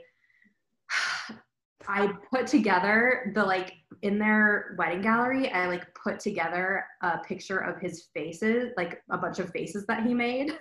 i 1.88 2.12
put 2.34 2.48
together 2.48 3.32
the 3.36 3.44
like 3.44 3.74
in 4.02 4.18
their 4.18 4.76
wedding 4.78 5.02
gallery 5.02 5.52
i 5.52 5.68
like 5.68 5.86
put 5.96 6.20
together 6.20 6.86
a 7.02 7.20
picture 7.20 7.60
of 7.60 7.80
his 7.80 8.08
faces 8.14 8.72
like 8.78 9.02
a 9.12 9.18
bunch 9.18 9.40
of 9.40 9.50
faces 9.52 9.86
that 9.88 10.04
he 10.06 10.14
made 10.14 10.58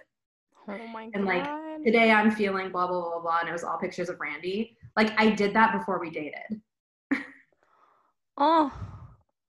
Oh 0.66 0.86
my 0.88 1.04
god. 1.04 1.10
And, 1.14 1.24
like, 1.26 1.44
today 1.84 2.10
I'm 2.10 2.30
feeling 2.30 2.70
blah 2.70 2.86
blah 2.86 3.02
blah 3.02 3.20
blah, 3.20 3.40
and 3.40 3.48
it 3.50 3.52
was 3.52 3.64
all 3.64 3.76
pictures 3.76 4.08
of 4.08 4.18
Randy. 4.18 4.78
Like 4.96 5.12
I 5.20 5.30
did 5.30 5.54
that 5.54 5.72
before 5.76 5.98
we 6.00 6.10
dated. 6.10 6.60
Oh, 8.36 8.72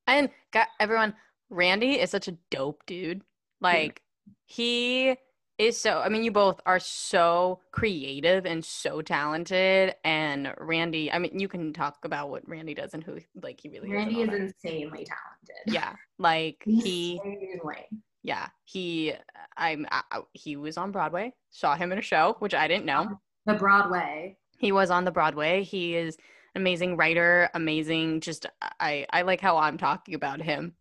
and 0.07 0.29
got 0.53 0.67
everyone. 0.79 1.15
Randy 1.49 1.93
is 1.93 2.11
such 2.11 2.27
a 2.27 2.37
dope 2.51 2.85
dude. 2.85 3.23
Like 3.61 4.01
he 4.45 5.15
is 5.57 5.79
so. 5.79 6.01
I 6.01 6.09
mean, 6.09 6.23
you 6.23 6.31
both 6.31 6.59
are 6.67 6.79
so 6.79 7.61
creative 7.71 8.45
and 8.45 8.63
so 8.63 9.01
talented. 9.01 9.95
And 10.03 10.53
Randy, 10.59 11.11
I 11.11 11.17
mean, 11.17 11.39
you 11.39 11.47
can 11.47 11.73
talk 11.73 11.97
about 12.03 12.29
what 12.29 12.47
Randy 12.47 12.75
does 12.75 12.93
and 12.93 13.03
who 13.03 13.17
like 13.41 13.59
he 13.59 13.69
really 13.69 13.89
Randy 13.91 14.21
is. 14.21 14.29
is 14.29 14.53
insanely 14.63 15.05
talented. 15.05 15.63
Yeah, 15.73 15.93
like 16.19 16.61
he. 16.63 17.19
Insanely. 17.23 17.87
Yeah, 18.21 18.49
he. 18.65 19.13
I'm. 19.57 19.87
I- 19.91 20.21
he 20.33 20.57
was 20.57 20.77
on 20.77 20.91
Broadway. 20.91 21.33
Saw 21.49 21.75
him 21.75 21.91
in 21.91 21.97
a 21.97 22.03
show, 22.03 22.35
which 22.37 22.53
I 22.53 22.67
didn't 22.67 22.85
know. 22.85 23.19
The 23.47 23.53
Broadway. 23.55 24.37
He 24.57 24.71
was 24.71 24.89
on 24.91 25.05
the 25.05 25.11
Broadway. 25.11 25.63
He 25.63 25.95
is 25.95 26.17
an 26.55 26.61
amazing 26.61 26.97
writer, 26.97 27.49
amazing. 27.53 28.21
Just 28.21 28.45
I 28.79 29.05
I 29.11 29.21
like 29.23 29.41
how 29.41 29.57
I'm 29.57 29.77
talking 29.77 30.13
about 30.15 30.41
him. 30.41 30.73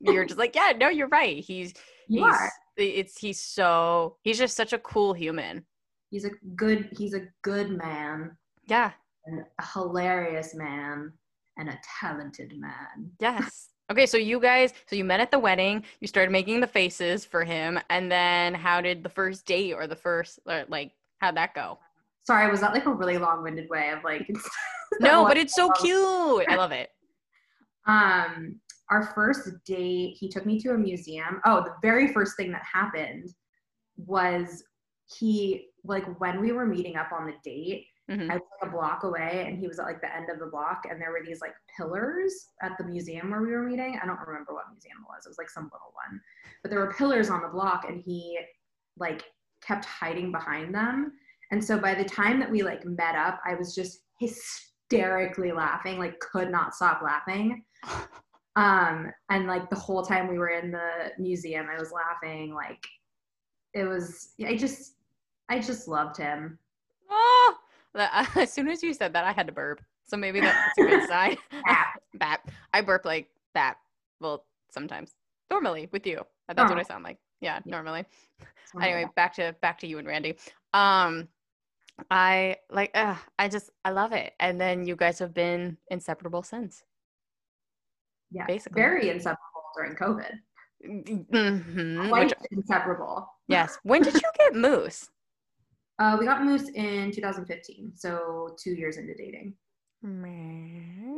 You're 0.00 0.24
just 0.24 0.38
like, 0.44 0.54
yeah, 0.54 0.72
no, 0.76 0.88
you're 0.88 1.08
right. 1.08 1.38
He's 1.38 1.74
You 2.08 2.24
he's 2.26 2.34
are. 2.34 2.52
it's 2.76 3.18
he's 3.18 3.40
so 3.40 4.16
he's 4.22 4.38
just 4.38 4.56
such 4.56 4.72
a 4.72 4.78
cool 4.78 5.12
human. 5.12 5.64
He's 6.10 6.24
a 6.24 6.30
good. 6.56 6.88
He's 6.96 7.14
a 7.14 7.22
good 7.42 7.70
man, 7.70 8.36
Yeah. 8.66 8.92
a 9.58 9.66
hilarious 9.72 10.54
man, 10.54 11.12
and 11.56 11.68
a 11.70 11.78
talented 12.00 12.52
man. 12.58 13.10
Yes. 13.20 13.68
Okay, 13.90 14.06
so 14.06 14.16
you 14.16 14.38
guys, 14.40 14.72
so 14.88 14.96
you 14.96 15.04
met 15.04 15.20
at 15.20 15.30
the 15.30 15.38
wedding. 15.38 15.84
You 16.00 16.06
started 16.06 16.30
making 16.30 16.60
the 16.60 16.66
faces 16.66 17.24
for 17.24 17.44
him, 17.44 17.78
and 17.90 18.10
then 18.10 18.54
how 18.54 18.80
did 18.80 19.02
the 19.02 19.08
first 19.08 19.44
date 19.46 19.72
or 19.74 19.86
the 19.86 19.96
first 19.96 20.38
or 20.46 20.64
like 20.68 20.92
how'd 21.20 21.36
that 21.36 21.54
go? 21.54 21.78
Sorry, 22.24 22.50
was 22.50 22.60
that 22.60 22.72
like 22.72 22.86
a 22.86 22.92
really 22.92 23.18
long-winded 23.18 23.68
way 23.70 23.90
of 23.90 24.04
like? 24.04 24.28
No, 25.00 25.24
but 25.24 25.38
it's 25.38 25.54
so 25.54 25.70
cute. 25.70 26.44
I 26.50 26.54
love 26.56 26.70
it. 26.72 26.90
um 27.86 28.60
our 28.90 29.04
first 29.14 29.48
date 29.64 30.16
he 30.18 30.28
took 30.28 30.44
me 30.44 30.60
to 30.60 30.70
a 30.72 30.78
museum 30.78 31.40
oh 31.46 31.62
the 31.64 31.74
very 31.80 32.12
first 32.12 32.36
thing 32.36 32.52
that 32.52 32.62
happened 32.70 33.28
was 33.96 34.62
he 35.18 35.68
like 35.84 36.04
when 36.20 36.40
we 36.40 36.52
were 36.52 36.66
meeting 36.66 36.96
up 36.96 37.10
on 37.12 37.26
the 37.26 37.32
date 37.42 37.86
Mhm. 38.10 38.30
i 38.30 38.34
was 38.34 38.42
like 38.60 38.68
a 38.68 38.72
block 38.72 39.04
away 39.04 39.44
and 39.48 39.58
he 39.58 39.66
was 39.68 39.78
at 39.78 39.86
like 39.86 40.00
the 40.00 40.14
end 40.14 40.28
of 40.28 40.38
the 40.40 40.46
block 40.46 40.82
and 40.90 41.00
there 41.00 41.10
were 41.12 41.22
these 41.24 41.40
like 41.40 41.54
pillars 41.76 42.48
at 42.60 42.76
the 42.76 42.84
museum 42.84 43.30
where 43.30 43.40
we 43.40 43.52
were 43.52 43.62
meeting 43.62 43.98
i 44.02 44.06
don't 44.06 44.18
remember 44.26 44.52
what 44.52 44.64
museum 44.70 44.98
it 45.00 45.08
was 45.08 45.24
it 45.24 45.30
was 45.30 45.38
like 45.38 45.48
some 45.48 45.64
little 45.72 45.92
one 45.94 46.20
but 46.62 46.70
there 46.70 46.80
were 46.80 46.92
pillars 46.92 47.30
on 47.30 47.40
the 47.42 47.48
block 47.48 47.84
and 47.88 48.02
he 48.04 48.38
like 48.98 49.24
kept 49.62 49.84
hiding 49.84 50.30
behind 50.32 50.74
them 50.74 51.12
and 51.52 51.62
so 51.62 51.78
by 51.78 51.94
the 51.94 52.04
time 52.04 52.40
that 52.40 52.50
we 52.50 52.62
like 52.62 52.84
met 52.84 53.14
up 53.14 53.40
i 53.46 53.54
was 53.54 53.74
just 53.74 54.00
hysterically 54.18 55.52
laughing 55.52 55.98
like 55.98 56.18
could 56.18 56.50
not 56.50 56.74
stop 56.74 57.00
laughing 57.02 57.62
um 58.56 59.10
and 59.30 59.46
like 59.46 59.70
the 59.70 59.76
whole 59.76 60.02
time 60.02 60.28
we 60.28 60.38
were 60.38 60.50
in 60.50 60.70
the 60.72 61.12
museum 61.18 61.66
i 61.72 61.78
was 61.78 61.92
laughing 61.92 62.52
like 62.54 62.84
it 63.74 63.84
was 63.84 64.30
i 64.46 64.56
just 64.56 64.96
i 65.48 65.58
just 65.58 65.86
loved 65.88 66.16
him 66.16 66.58
Oh, 67.14 67.54
as 68.36 68.50
soon 68.52 68.68
as 68.68 68.82
you 68.82 68.94
said 68.94 69.12
that, 69.12 69.24
I 69.26 69.32
had 69.32 69.46
to 69.46 69.52
burp. 69.52 69.82
So 70.06 70.16
maybe 70.16 70.40
that's 70.40 70.78
a 70.78 70.82
good 70.82 71.02
sign. 71.08 71.36
Bap. 71.66 71.86
Bap. 72.14 72.50
I 72.72 72.80
burp 72.80 73.04
like 73.04 73.28
that. 73.54 73.74
Well, 74.18 74.46
sometimes. 74.70 75.12
Normally 75.50 75.90
with 75.92 76.06
you. 76.06 76.22
That's 76.48 76.70
what 76.70 76.78
I 76.78 76.82
sound 76.84 77.04
like. 77.04 77.18
Yeah, 77.42 77.56
Yeah. 77.66 77.70
normally. 77.70 78.06
Anyway, 78.80 79.06
back 79.14 79.34
to 79.34 79.54
back 79.60 79.78
to 79.80 79.86
you 79.86 79.98
and 79.98 80.08
Randy. 80.08 80.36
Um, 80.72 81.28
I 82.10 82.56
like. 82.70 82.90
Uh, 82.94 83.16
I 83.38 83.48
just 83.48 83.70
I 83.84 83.90
love 83.90 84.12
it. 84.12 84.32
And 84.40 84.60
then 84.60 84.86
you 84.86 84.96
guys 84.96 85.18
have 85.18 85.32
been 85.34 85.76
inseparable 85.90 86.42
since. 86.42 86.82
yeah 88.30 88.46
basically. 88.46 88.80
very 88.80 89.10
inseparable 89.10 89.64
during 89.76 89.94
covid 89.94 90.32
Mhm, 90.84 92.08
quite 92.08 92.26
which- 92.28 92.48
inseparable 92.50 93.28
yes. 93.48 93.78
When 93.84 94.02
did 94.02 94.14
you 94.14 94.30
get 94.38 94.54
Moose? 94.54 95.08
uh 95.98 96.16
we 96.18 96.24
got 96.26 96.42
moose 96.44 96.68
in 96.74 97.12
2015 97.12 97.92
so 97.94 98.56
two 98.58 98.72
years 98.74 98.96
into 98.96 99.14
dating 99.14 99.54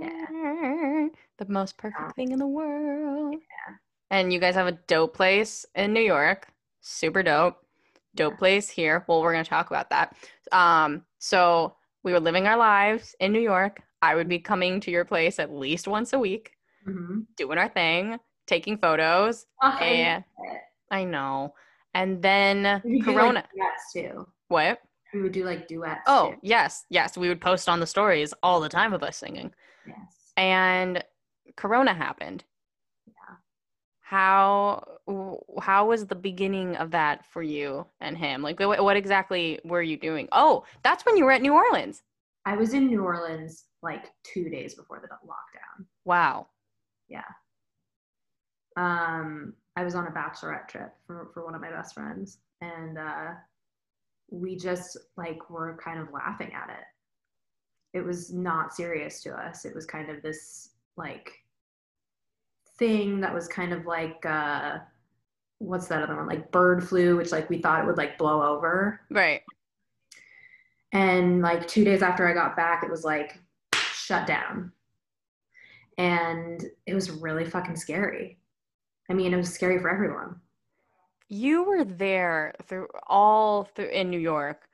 Yeah. 0.05 1.09
The 1.39 1.47
most 1.49 1.79
perfect 1.79 2.01
Yeah. 2.01 2.13
thing 2.13 2.33
in 2.33 2.39
the 2.39 2.47
world. 2.47 3.35
Yeah. 3.41 3.75
And 4.11 4.33
you 4.33 4.39
guys 4.39 4.55
have 4.55 4.67
a 4.67 4.79
dope 4.87 5.15
place 5.17 5.65
in 5.75 5.93
New 5.95 6.03
York. 6.03 6.49
Super 6.83 7.23
dope. 7.23 7.64
Dope 8.15 8.39
place 8.39 8.69
here. 8.69 9.05
Well, 9.09 9.23
we're 9.23 9.33
going 9.33 9.45
to 9.45 9.51
talk 9.51 9.71
about 9.71 9.91
that. 9.91 10.15
Um, 10.53 11.03
so 11.19 11.77
we 12.03 12.13
were 12.13 12.21
living 12.21 12.47
our 12.47 12.57
lives 12.57 13.15
in 13.21 13.33
New 13.33 13.41
York. 13.41 13.83
I 14.03 14.15
would 14.15 14.29
be 14.29 14.39
coming 14.39 14.81
to 14.81 14.91
your 14.91 15.05
place 15.05 15.39
at 15.39 15.53
least 15.53 15.89
once 15.89 16.13
a 16.13 16.19
week, 16.19 16.53
mm-hmm. 16.87 17.21
doing 17.37 17.59
our 17.59 17.69
thing, 17.69 18.19
taking 18.47 18.77
photos. 18.79 19.47
oh, 19.63 19.71
And 19.79 20.25
I 20.91 21.05
know. 21.05 21.55
And 21.95 22.21
then 22.23 22.83
would 22.85 22.93
do, 22.93 23.03
Corona. 23.05 23.45
like, 23.59 23.69
too 23.93 24.27
what? 24.49 24.81
we 25.13 25.23
would 25.23 25.33
do 25.33 25.45
like 25.45 25.69
duets 25.69 26.01
Oh, 26.09 26.33
too. 26.33 26.37
yes. 26.43 26.85
Yes. 26.91 27.17
We 27.17 27.29
would 27.29 27.41
post 27.41 27.69
on 27.69 27.79
the 27.81 27.87
stories 27.87 28.35
all 28.43 28.61
the 28.61 28.69
time 28.69 28.93
of 28.93 29.03
us 29.03 29.17
singing. 29.17 29.53
yes 29.87 30.33
and 30.37 31.03
corona 31.57 31.95
happened. 31.95 32.43
How 34.07 34.85
how 35.63 35.87
was 35.89 36.05
the 36.07 36.15
beginning 36.15 36.77
of 36.77 36.91
that 36.91 37.25
for 37.25 37.43
you 37.43 37.87
and 38.03 38.19
him 38.19 38.43
like 38.43 38.61
what, 38.61 38.85
what 38.85 38.97
exactly 38.99 39.59
were 39.65 39.81
you 39.83 39.97
doing 39.97 40.29
oh 40.33 40.63
that's 40.83 41.07
when 41.07 41.17
you 41.17 41.25
were 41.25 41.33
at 41.33 41.41
new 41.41 41.55
orleans 41.55 42.03
i 42.45 42.55
was 42.55 42.75
in 42.75 42.87
new 42.87 43.03
orleans 43.03 43.65
like 43.83 44.13
two 44.23 44.51
days 44.51 44.75
before 44.75 45.01
the 45.01 45.09
lockdown 45.27 45.87
wow 46.05 46.47
Yeah. 47.09 47.23
um, 48.77 49.55
I 49.77 49.85
was 49.85 49.95
on 49.95 50.07
a 50.07 50.11
bachelorette 50.11 50.69
trip 50.69 50.93
for, 51.07 51.31
for 51.33 51.45
one 51.45 51.55
of 51.55 51.61
my 51.61 51.71
best 51.71 51.95
friends, 51.95 52.39
and 52.61 52.99
uh, 52.99 53.31
we 54.31 54.57
just 54.57 54.97
like 55.17 55.49
were 55.51 55.79
kind 55.83 55.99
of 55.99 56.13
laughing 56.13 56.53
at 56.53 56.71
it. 56.71 57.99
It 57.99 58.05
was 58.05 58.33
not 58.33 58.75
serious 58.75 59.23
to 59.23 59.33
us. 59.33 59.65
It 59.65 59.75
was 59.75 59.87
kind 59.87 60.11
of 60.11 60.23
this 60.23 60.71
like 60.97 61.33
thing 62.79 63.21
that 63.21 63.33
was 63.35 63.49
kind 63.49 63.73
of 63.73 63.87
like 63.87 64.25
uh, 64.27 64.79
what's 65.59 65.89
that 65.89 66.03
other 66.03 66.17
one? 66.17 66.27
Like 66.27 66.51
bird 66.51 66.87
flu, 66.89 67.17
which 67.17 67.33
like 67.33 67.49
we 67.51 67.59
thought 67.61 67.81
it 67.83 67.87
would 67.87 67.99
like 67.99 68.19
blow 68.19 68.43
over. 68.43 69.01
right 69.11 69.43
And 70.93 71.43
like 71.43 71.67
two 71.67 71.85
days 71.85 72.03
after 72.03 72.29
I 72.29 72.33
got 72.35 72.57
back, 72.57 72.85
it 72.85 72.91
was 72.91 73.05
like 73.05 73.39
shut 73.93 74.27
down. 74.27 74.73
And 75.99 76.65
it 76.87 76.95
was 76.95 77.11
really 77.11 77.45
fucking 77.45 77.77
scary. 77.77 78.39
I 79.09 79.15
mean, 79.15 79.33
it 79.33 79.37
was 79.37 79.53
scary 79.53 79.79
for 79.79 79.91
everyone. 79.91 80.41
you 81.29 81.65
were 81.65 81.85
there 81.85 82.55
through 82.67 82.89
all 83.07 83.65
through 83.65 83.89
in 83.89 84.11
new 84.11 84.19
york 84.19 84.69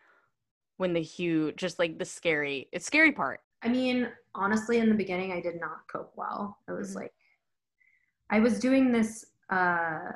when 0.78 0.92
the 0.94 1.02
huge, 1.02 1.56
just 1.56 1.78
like 1.78 1.98
the 1.98 2.04
scary, 2.04 2.68
it's 2.72 2.86
scary 2.86 3.12
part. 3.12 3.40
I 3.62 3.68
mean, 3.68 4.08
honestly, 4.34 4.78
in 4.78 4.88
the 4.88 4.94
beginning, 4.94 5.32
I 5.32 5.40
did 5.40 5.60
not 5.60 5.86
cope 5.92 6.12
well. 6.16 6.58
I 6.68 6.72
was 6.72 6.92
Mhm. 6.92 6.96
like, 6.96 7.12
I 8.30 8.40
was 8.40 8.58
doing 8.58 8.92
this 8.92 9.26
uh, 9.50 10.12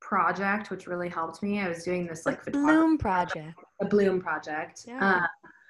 project, 0.00 0.70
which 0.70 0.86
really 0.86 1.08
helped 1.08 1.42
me. 1.42 1.60
I 1.60 1.68
was 1.68 1.84
doing 1.84 2.06
this 2.06 2.24
like 2.26 2.44
Bloom 2.50 2.98
project. 2.98 3.58
a 3.80 3.84
Bloom 3.84 4.20
project, 4.20 4.84
Yeah. 4.88 4.98
uh, 5.22 5.26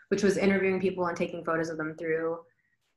which 0.09 0.23
was 0.23 0.37
interviewing 0.37 0.81
people 0.81 1.07
and 1.07 1.17
taking 1.17 1.45
photos 1.45 1.69
of 1.69 1.77
them 1.77 1.95
through 1.99 2.39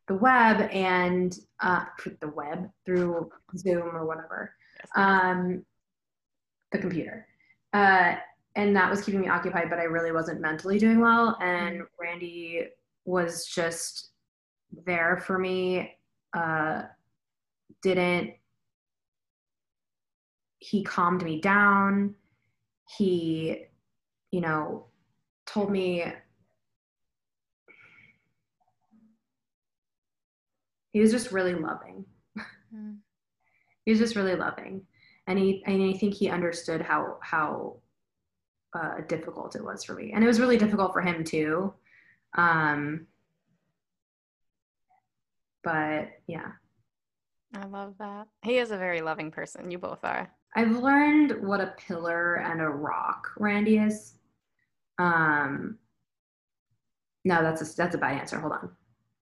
the 0.07 0.15
web 0.15 0.69
and 0.71 1.37
uh, 1.61 1.85
the 2.19 2.27
web 2.29 2.69
through 2.85 3.31
Zoom 3.57 3.95
or 3.95 4.05
whatever 4.05 4.53
Yes. 4.79 4.89
um, 4.95 5.65
the 6.71 6.77
computer. 6.77 7.27
Uh, 7.73 8.15
and 8.55 8.75
that 8.75 8.89
was 8.89 9.01
keeping 9.03 9.21
me 9.21 9.29
occupied, 9.29 9.69
but 9.69 9.79
I 9.79 9.83
really 9.83 10.11
wasn't 10.11 10.39
mentally 10.41 10.77
doing 10.77 10.99
well. 10.99 11.37
And 11.41 11.83
Randy 11.99 12.67
was 13.05 13.45
just 13.47 14.09
there 14.85 15.17
for 15.25 15.39
me. 15.39 15.97
Uh, 16.35 16.83
didn't, 17.81 18.33
he 20.63 20.81
calmed 20.83 21.23
me 21.23 21.41
down. 21.41 22.15
He, 22.97 23.65
you 24.31 24.39
know, 24.39 24.85
told 25.45 25.69
me, 25.69 26.05
he 30.91 30.99
was 30.99 31.11
just 31.11 31.31
really 31.31 31.55
loving 31.55 32.05
Mm. 32.75 32.97
he 33.85 33.91
was 33.91 33.99
just 33.99 34.15
really 34.15 34.35
loving 34.35 34.81
and 35.27 35.37
he 35.37 35.61
and 35.67 35.83
i 35.83 35.93
think 35.95 36.15
he 36.15 36.27
understood 36.27 36.81
how 36.81 37.19
how 37.21 37.75
uh, 38.73 39.01
difficult 39.07 39.55
it 39.55 39.63
was 39.63 39.83
for 39.83 39.93
me 39.93 40.11
and 40.11 40.23
it 40.23 40.27
was 40.27 40.39
really 40.39 40.57
difficult 40.57 40.91
for 40.91 41.01
him 41.01 41.23
too 41.23 41.71
um 42.35 43.05
but 45.63 46.09
yeah 46.25 46.53
I 47.55 47.67
love 47.67 47.93
that. 47.99 48.27
He 48.43 48.57
is 48.57 48.71
a 48.71 48.77
very 48.77 49.01
loving 49.01 49.29
person. 49.29 49.69
You 49.69 49.77
both 49.77 50.03
are. 50.03 50.31
I've 50.55 50.77
learned 50.77 51.45
what 51.45 51.61
a 51.61 51.73
pillar 51.77 52.35
and 52.35 52.61
a 52.61 52.67
rock 52.67 53.29
randy 53.37 53.77
is. 53.77 54.15
Um 54.99 55.77
no 57.25 57.41
that's 57.41 57.61
a 57.61 57.75
that's 57.75 57.95
a 57.95 57.97
bad 57.97 58.19
answer. 58.19 58.39
Hold 58.39 58.53
on. 58.53 58.71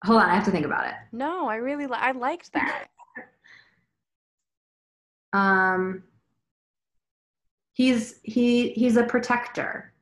Hold 0.04 0.22
on. 0.22 0.30
I 0.30 0.36
have 0.36 0.46
to 0.46 0.52
think 0.52 0.66
about 0.66 0.88
it. 0.88 0.96
No, 1.12 1.48
I 1.48 1.56
really 1.56 1.88
li- 1.88 1.98
I 1.98 2.12
liked 2.12 2.54
that. 2.54 2.88
um 5.34 6.04
he's 7.74 8.20
he 8.24 8.72
he's 8.72 8.98
a 8.98 9.04
protector. 9.04 9.94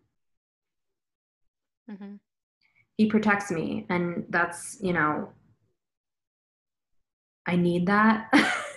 Hmm 1.90 2.16
he 3.00 3.06
protects 3.06 3.50
me 3.50 3.86
and 3.90 4.26
that's 4.28 4.78
you 4.82 4.92
know 4.92 5.30
i 7.48 7.56
need 7.56 7.86
that 7.88 8.30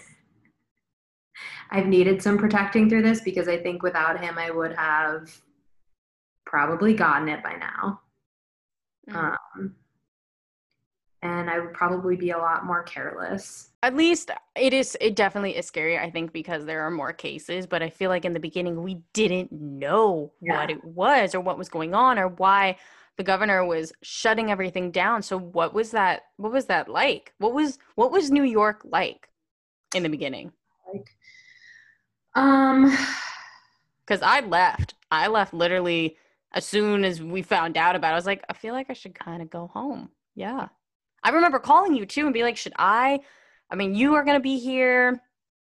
i've 1.72 1.86
needed 1.86 2.22
some 2.22 2.38
protecting 2.38 2.88
through 2.88 3.02
this 3.02 3.20
because 3.20 3.48
i 3.48 3.56
think 3.58 3.82
without 3.82 4.20
him 4.20 4.38
i 4.38 4.50
would 4.50 4.72
have 4.74 5.28
probably 6.46 6.94
gotten 6.94 7.28
it 7.28 7.42
by 7.42 7.54
now 7.56 8.00
Mm. 9.10 9.36
um, 9.56 9.74
and 11.22 11.50
i 11.50 11.58
would 11.58 11.72
probably 11.74 12.14
be 12.14 12.30
a 12.30 12.38
lot 12.38 12.64
more 12.64 12.84
careless 12.84 13.70
At 13.82 13.96
least 13.96 14.30
it 14.54 14.72
is. 14.72 14.96
It 15.00 15.16
definitely 15.16 15.56
is 15.56 15.66
scary. 15.66 15.98
I 15.98 16.08
think 16.08 16.32
because 16.32 16.64
there 16.64 16.82
are 16.82 16.90
more 16.90 17.12
cases, 17.12 17.66
but 17.66 17.82
I 17.82 17.90
feel 17.90 18.10
like 18.10 18.24
in 18.24 18.32
the 18.32 18.38
beginning 18.48 18.80
we 18.80 19.02
didn't 19.12 19.50
know 19.50 20.30
what 20.38 20.70
it 20.70 20.84
was 20.84 21.34
or 21.34 21.40
what 21.40 21.58
was 21.58 21.68
going 21.68 21.92
on 21.94 22.16
or 22.16 22.28
why 22.28 22.76
the 23.16 23.24
governor 23.24 23.64
was 23.64 23.92
shutting 24.02 24.52
everything 24.52 24.92
down. 24.92 25.22
So 25.22 25.36
what 25.36 25.74
was 25.74 25.90
that? 25.90 26.22
What 26.36 26.52
was 26.52 26.66
that 26.66 26.88
like? 26.88 27.34
What 27.38 27.52
was 27.54 27.78
what 27.96 28.12
was 28.12 28.30
New 28.30 28.44
York 28.44 28.82
like 28.84 29.28
in 29.96 30.04
the 30.04 30.08
beginning? 30.08 30.52
like 30.94 31.08
um 32.34 32.96
Because 34.06 34.22
I 34.22 34.40
left. 34.40 34.94
I 35.10 35.28
left 35.28 35.54
literally 35.54 36.16
as 36.52 36.66
soon 36.66 37.04
as 37.04 37.22
we 37.22 37.40
found 37.42 37.76
out 37.78 37.94
about 37.96 38.10
it. 38.10 38.12
I 38.12 38.16
was 38.16 38.26
like, 38.26 38.44
I 38.48 38.52
feel 38.52 38.74
like 38.74 38.90
I 38.90 38.94
should 38.94 39.14
kind 39.14 39.40
of 39.40 39.48
go 39.48 39.68
home. 39.68 40.10
Yeah. 40.34 40.68
I 41.22 41.30
remember 41.30 41.58
calling 41.60 41.94
you 41.94 42.04
too 42.04 42.24
and 42.24 42.34
be 42.34 42.42
like, 42.42 42.56
should 42.56 42.72
I? 42.76 43.20
I 43.70 43.76
mean, 43.76 43.94
you 43.94 44.14
are 44.14 44.24
going 44.24 44.36
to 44.36 44.42
be 44.42 44.58
here. 44.58 45.20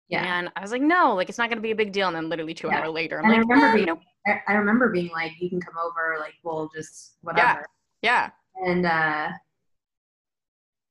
yeah 0.09 0.23
And 0.37 0.49
I 0.55 0.61
was 0.61 0.71
like, 0.71 0.81
no, 0.81 1.13
like 1.15 1.29
it's 1.29 1.37
not 1.37 1.49
going 1.49 1.59
to 1.59 1.61
be 1.61 1.71
a 1.71 1.75
big 1.75 1.91
deal. 1.93 2.07
And 2.07 2.15
then 2.15 2.29
literally 2.29 2.53
two 2.55 2.67
Yeah. 2.67 2.79
hours 2.79 2.89
later, 2.89 3.19
I'm 3.19 3.25
And 3.25 3.35
I 3.35 3.37
remember 3.37 3.67
"Eh, 3.67 3.85
being-. 3.85 3.99
I, 4.27 4.41
I 4.47 4.53
remember 4.53 4.89
being 4.89 5.11
like 5.11 5.33
you 5.39 5.49
can 5.49 5.61
come 5.61 5.75
over 5.77 6.17
like 6.19 6.33
we'll 6.43 6.69
just 6.75 7.17
whatever 7.21 7.65
yeah. 8.01 8.29
and 8.65 8.85
uh 8.85 9.29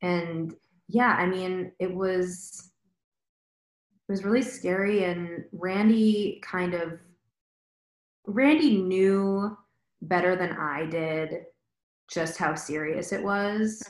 and 0.03 0.55
yeah 0.89 1.15
i 1.19 1.27
mean 1.27 1.71
it 1.79 1.93
was 1.95 2.70
it 4.11 4.15
was 4.15 4.25
really 4.25 4.43
scary 4.43 5.05
and 5.05 5.45
randy 5.53 6.41
kind 6.43 6.75
of 6.75 6.99
randy 8.27 8.83
knew 8.83 9.57
better 10.03 10.35
than 10.35 10.51
i 10.53 10.85
did 10.87 11.45
just 12.11 12.37
how 12.37 12.57
serious 12.57 13.13
it 13.13 13.23
was 13.23 13.81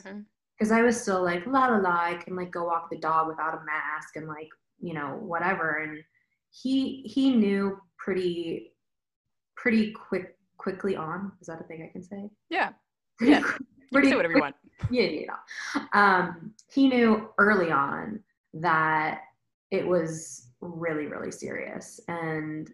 because 0.55 0.71
i 0.71 0.81
was 0.83 1.01
still 1.01 1.23
like 1.23 1.43
la 1.47 1.65
la 1.65 1.77
la 1.77 2.01
i 2.01 2.13
can 2.23 2.35
like 2.35 2.51
go 2.51 2.65
walk 2.65 2.87
the 2.91 2.97
dog 2.99 3.27
without 3.27 3.55
a 3.55 3.65
mask 3.65 4.15
and 4.15 4.27
like 4.27 4.49
you 4.79 4.93
know 4.93 5.17
whatever 5.21 5.77
and 5.83 6.03
he 6.51 7.01
he 7.05 7.35
knew 7.35 7.75
pretty 7.97 8.73
pretty 9.55 9.91
quick 9.91 10.37
quickly 10.57 10.95
on 10.95 11.31
is 11.41 11.47
that 11.47 11.59
a 11.59 11.63
thing 11.63 11.81
i 11.81 11.91
can 11.91 12.03
say 12.03 12.29
Yeah. 12.51 12.73
pretty, 13.17 13.31
Yeah. 13.33 13.41
quick- 13.41 13.61
pretty 13.91 14.09
say 14.11 14.15
whatever 14.15 14.35
you 14.35 14.41
want. 14.41 14.55
yeah, 14.91 15.03
you 15.03 15.27
know. 15.27 15.81
Um, 15.93 16.53
he 16.71 16.87
knew 16.87 17.29
early 17.37 17.71
on 17.71 18.19
that 18.53 19.21
it 19.71 19.87
was 19.87 20.49
really, 20.59 21.07
really 21.07 21.31
serious, 21.31 21.99
and 22.07 22.69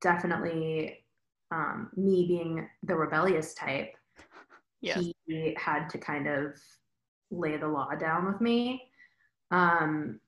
definitely 0.00 1.04
um, 1.50 1.90
me 1.96 2.26
being 2.28 2.68
the 2.82 2.94
rebellious 2.94 3.54
type, 3.54 3.94
Yes. 4.80 5.04
he 5.26 5.56
had 5.58 5.88
to 5.90 5.98
kind 5.98 6.28
of 6.28 6.54
lay 7.30 7.56
the 7.56 7.66
law 7.66 7.88
down 7.98 8.26
with 8.26 8.40
me, 8.40 8.90
um, 9.50 10.20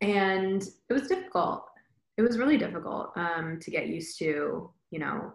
and 0.00 0.62
it 0.62 0.92
was 0.92 1.06
difficult. 1.06 1.66
It 2.16 2.22
was 2.22 2.38
really 2.38 2.56
difficult 2.56 3.10
um, 3.16 3.58
to 3.60 3.70
get 3.70 3.88
used 3.88 4.18
to, 4.20 4.70
you 4.90 4.98
know, 4.98 5.32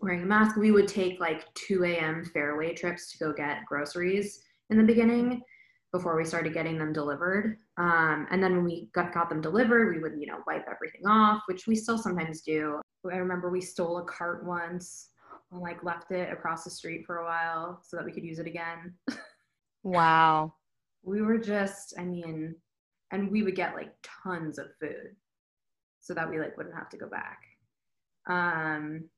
wearing 0.00 0.22
a 0.22 0.26
mask. 0.26 0.56
We 0.56 0.70
would 0.70 0.88
take 0.88 1.20
like 1.20 1.52
2 1.54 1.84
a.m. 1.84 2.24
fairway 2.24 2.74
trips 2.74 3.12
to 3.12 3.18
go 3.18 3.32
get 3.32 3.64
groceries 3.66 4.42
in 4.70 4.76
the 4.78 4.84
beginning 4.84 5.42
before 5.92 6.16
we 6.16 6.24
started 6.24 6.52
getting 6.52 6.78
them 6.78 6.92
delivered. 6.92 7.58
Um, 7.78 8.26
and 8.30 8.42
then 8.42 8.56
when 8.56 8.64
we 8.64 8.88
got, 8.94 9.12
got 9.12 9.30
them 9.30 9.40
delivered, 9.40 9.94
we 9.94 10.02
would, 10.02 10.20
you 10.20 10.26
know, 10.26 10.38
wipe 10.46 10.66
everything 10.70 11.06
off, 11.06 11.42
which 11.46 11.66
we 11.66 11.74
still 11.74 11.96
sometimes 11.96 12.42
do. 12.42 12.80
I 13.10 13.16
remember 13.16 13.50
we 13.50 13.60
stole 13.60 13.98
a 13.98 14.04
cart 14.04 14.44
once 14.44 15.08
and 15.50 15.60
like 15.60 15.82
left 15.84 16.10
it 16.10 16.30
across 16.32 16.64
the 16.64 16.70
street 16.70 17.04
for 17.06 17.18
a 17.18 17.24
while 17.24 17.80
so 17.82 17.96
that 17.96 18.04
we 18.04 18.12
could 18.12 18.24
use 18.24 18.38
it 18.38 18.46
again. 18.46 18.94
Wow. 19.82 20.54
We 21.02 21.22
were 21.22 21.38
just, 21.38 21.94
I 21.98 22.04
mean, 22.04 22.54
and 23.10 23.30
we 23.30 23.42
would 23.42 23.56
get 23.56 23.74
like 23.74 23.92
tons 24.02 24.58
of 24.58 24.66
food 24.80 25.16
so 26.00 26.14
that 26.14 26.28
we 26.28 26.38
like 26.38 26.56
wouldn't 26.56 26.74
have 26.74 26.90
to 26.90 26.98
go 26.98 27.08
back. 27.08 27.38
Um, 28.28 29.08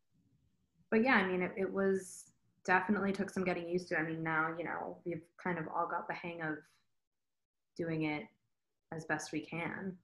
but 0.91 1.03
yeah, 1.03 1.15
I 1.15 1.27
mean, 1.27 1.43
it, 1.43 1.53
it 1.57 1.73
was 1.73 2.30
definitely 2.65 3.13
took 3.13 3.31
some 3.31 3.45
getting 3.45 3.69
used 3.69 3.89
to. 3.89 3.99
I 3.99 4.03
mean, 4.03 4.23
now, 4.23 4.55
you 4.59 4.65
know, 4.65 4.99
we've 5.05 5.23
kind 5.43 5.59
of 5.59 5.67
all 5.75 5.87
got 5.89 6.07
the 6.09 6.15
hang 6.15 6.43
of 6.43 6.57
doing 7.77 8.05
it 8.05 8.25
as 8.93 9.05
best 9.05 9.33
we 9.33 9.41
can. 9.41 9.97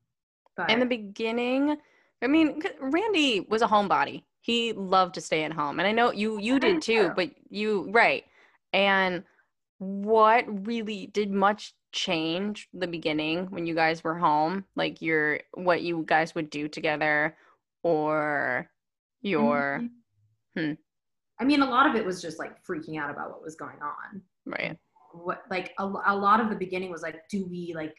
But 0.56 0.70
In 0.70 0.80
the 0.80 0.86
beginning, 0.86 1.76
I 2.22 2.26
mean, 2.26 2.62
Randy 2.80 3.40
was 3.40 3.62
a 3.62 3.66
homebody. 3.66 4.22
He 4.40 4.72
loved 4.72 5.14
to 5.14 5.20
stay 5.20 5.44
at 5.44 5.52
home. 5.52 5.78
And 5.78 5.86
I 5.88 5.92
know 5.92 6.12
you 6.12 6.38
you 6.38 6.58
did 6.58 6.80
too, 6.80 7.10
but 7.10 7.30
you 7.50 7.90
right. 7.90 8.24
And 8.72 9.24
what 9.78 10.44
really 10.66 11.06
did 11.06 11.30
much 11.30 11.74
change 11.92 12.68
the 12.72 12.86
beginning 12.86 13.46
when 13.50 13.66
you 13.66 13.74
guys 13.74 14.02
were 14.04 14.14
home? 14.18 14.64
Like 14.76 15.02
your 15.02 15.40
what 15.54 15.82
you 15.82 16.04
guys 16.06 16.34
would 16.34 16.48
do 16.48 16.68
together 16.68 17.36
or 17.82 18.70
your 19.20 19.80
Mhm. 19.82 19.90
Hmm. 20.56 20.72
I 21.40 21.44
mean, 21.44 21.62
a 21.62 21.66
lot 21.68 21.86
of 21.88 21.94
it 21.96 22.04
was 22.04 22.22
just 22.22 22.38
like 22.38 22.52
freaking 22.64 22.98
out 22.98 23.10
about 23.10 23.30
what 23.30 23.42
was 23.42 23.56
going 23.56 23.78
on. 23.82 24.22
right. 24.46 24.76
what 25.12 25.42
like 25.50 25.72
a, 25.78 25.84
a 26.06 26.14
lot 26.16 26.40
of 26.40 26.48
the 26.50 26.56
beginning 26.56 26.90
was 26.90 27.02
like 27.02 27.16
do 27.30 27.46
we 27.46 27.72
like 27.74 27.94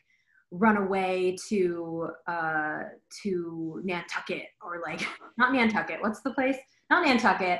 run 0.51 0.77
away 0.77 1.35
to 1.49 2.09
uh 2.27 2.79
to 3.23 3.81
nantucket 3.83 4.45
or 4.61 4.81
like 4.85 5.01
not 5.37 5.51
nantucket 5.51 5.99
what's 6.01 6.21
the 6.21 6.31
place 6.31 6.57
not 6.89 7.05
nantucket 7.05 7.59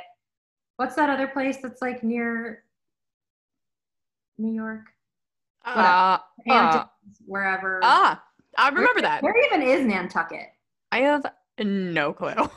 what's 0.78 0.96
that 0.96 1.10
other 1.10 1.28
place 1.28 1.58
that's 1.62 1.82
like 1.82 2.04
near 2.04 2.64
new 4.38 4.54
york 4.54 4.86
Whatever. 5.66 6.18
Uh, 6.50 6.86
wherever 7.26 7.80
ah, 7.84 8.24
I 8.58 8.70
Where- 8.70 8.80
remember 8.82 9.02
that. 9.02 9.22
where 9.24 9.36
even 9.46 9.62
is 9.64 9.86
nantucket 9.86 10.48
I 10.92 11.00
have 11.00 11.26
no 11.60 12.14
clue. 12.14 12.34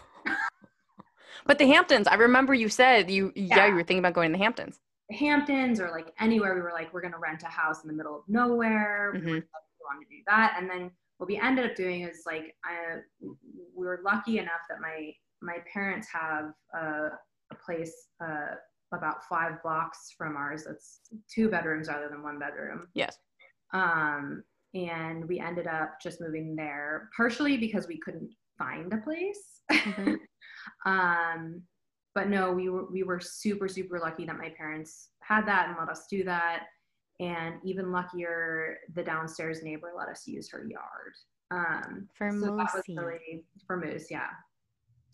But 1.47 1.59
the 1.59 1.67
Hamptons, 1.67 2.07
I 2.07 2.15
remember 2.15 2.55
you 2.55 2.69
said 2.69 3.11
you 3.11 3.33
yeah, 3.35 3.57
Yeah. 3.57 3.67
you 3.69 3.75
were 3.75 3.81
thinking 3.83 3.99
about 3.99 4.15
going 4.15 4.31
to 4.33 4.39
the 4.39 4.43
Hamptons. 4.43 4.81
The 5.09 5.17
Hamptons 5.17 5.81
or 5.81 5.91
like 5.91 6.13
anywhere. 6.21 6.55
We 6.55 6.61
were 6.61 6.73
like, 6.73 6.93
we're 6.93 7.01
gonna 7.03 7.19
rent 7.19 7.43
a 7.43 7.47
house 7.47 7.83
in 7.83 7.89
the 7.89 7.95
middle 7.95 8.17
of 8.19 8.25
nowhere. 8.29 9.11
We 9.15 9.21
Mhm. 9.21 9.25
we 9.25 9.43
wanted 9.85 10.05
to 10.09 10.17
do 10.17 10.23
that, 10.27 10.55
and 10.59 10.69
then 10.71 10.91
what 11.19 11.27
we 11.27 11.37
ended 11.37 11.69
up 11.69 11.77
doing 11.77 12.03
is 12.03 12.23
like, 12.25 12.55
I, 12.65 13.01
we 13.21 13.87
were 13.87 14.01
lucky 14.05 14.39
enough 14.39 14.61
that 14.69 14.81
my 14.81 15.13
my 15.43 15.59
parents 15.73 16.07
have 16.13 16.53
a, 16.75 17.11
a 17.51 17.55
place 17.65 18.09
uh, 18.23 18.55
about 18.93 19.25
five 19.29 19.63
blocks 19.63 20.15
from 20.17 20.37
ours 20.37 20.65
that's 20.65 21.01
two 21.35 21.49
bedrooms 21.49 21.89
rather 21.89 22.09
than 22.09 22.23
one 22.23 22.39
bedroom. 22.39 22.89
Yes. 22.95 23.19
Um, 23.73 24.45
and 24.75 25.27
we 25.29 25.41
ended 25.41 25.67
up 25.67 25.95
just 26.03 26.21
moving 26.21 26.55
there 26.57 27.09
partially 27.17 27.57
because 27.57 27.87
we 27.89 27.99
couldn't 27.99 28.31
find 28.61 28.93
a 28.93 28.99
place. 28.99 29.63
Mhm. 29.73 30.19
um, 30.87 31.63
but 32.15 32.29
no, 32.29 32.53
we 32.53 32.69
were 32.69 32.91
we 32.91 33.03
were 33.03 33.21
super 33.21 33.69
super 33.69 33.99
lucky 33.99 34.27
that 34.27 34.37
my 34.37 34.51
parents 34.57 35.11
had 35.23 35.47
that 35.47 35.69
and 35.69 35.77
let 35.79 35.89
us 35.89 36.07
do 36.09 36.23
that. 36.25 36.67
And 37.21 37.57
even 37.65 37.93
luckier, 37.93 38.79
the 38.95 39.03
downstairs 39.03 39.63
neighbor 39.63 39.93
let 39.97 40.09
us 40.09 40.27
use 40.27 40.51
her 40.51 40.67
yard. 40.69 41.15
Um, 41.51 42.09
For 42.15 42.31
so 42.31 42.57
that 42.57 42.71
was 42.75 42.83
really 42.89 43.45
for 43.67 43.77
moose, 43.77 44.11
yeah. 44.11 44.31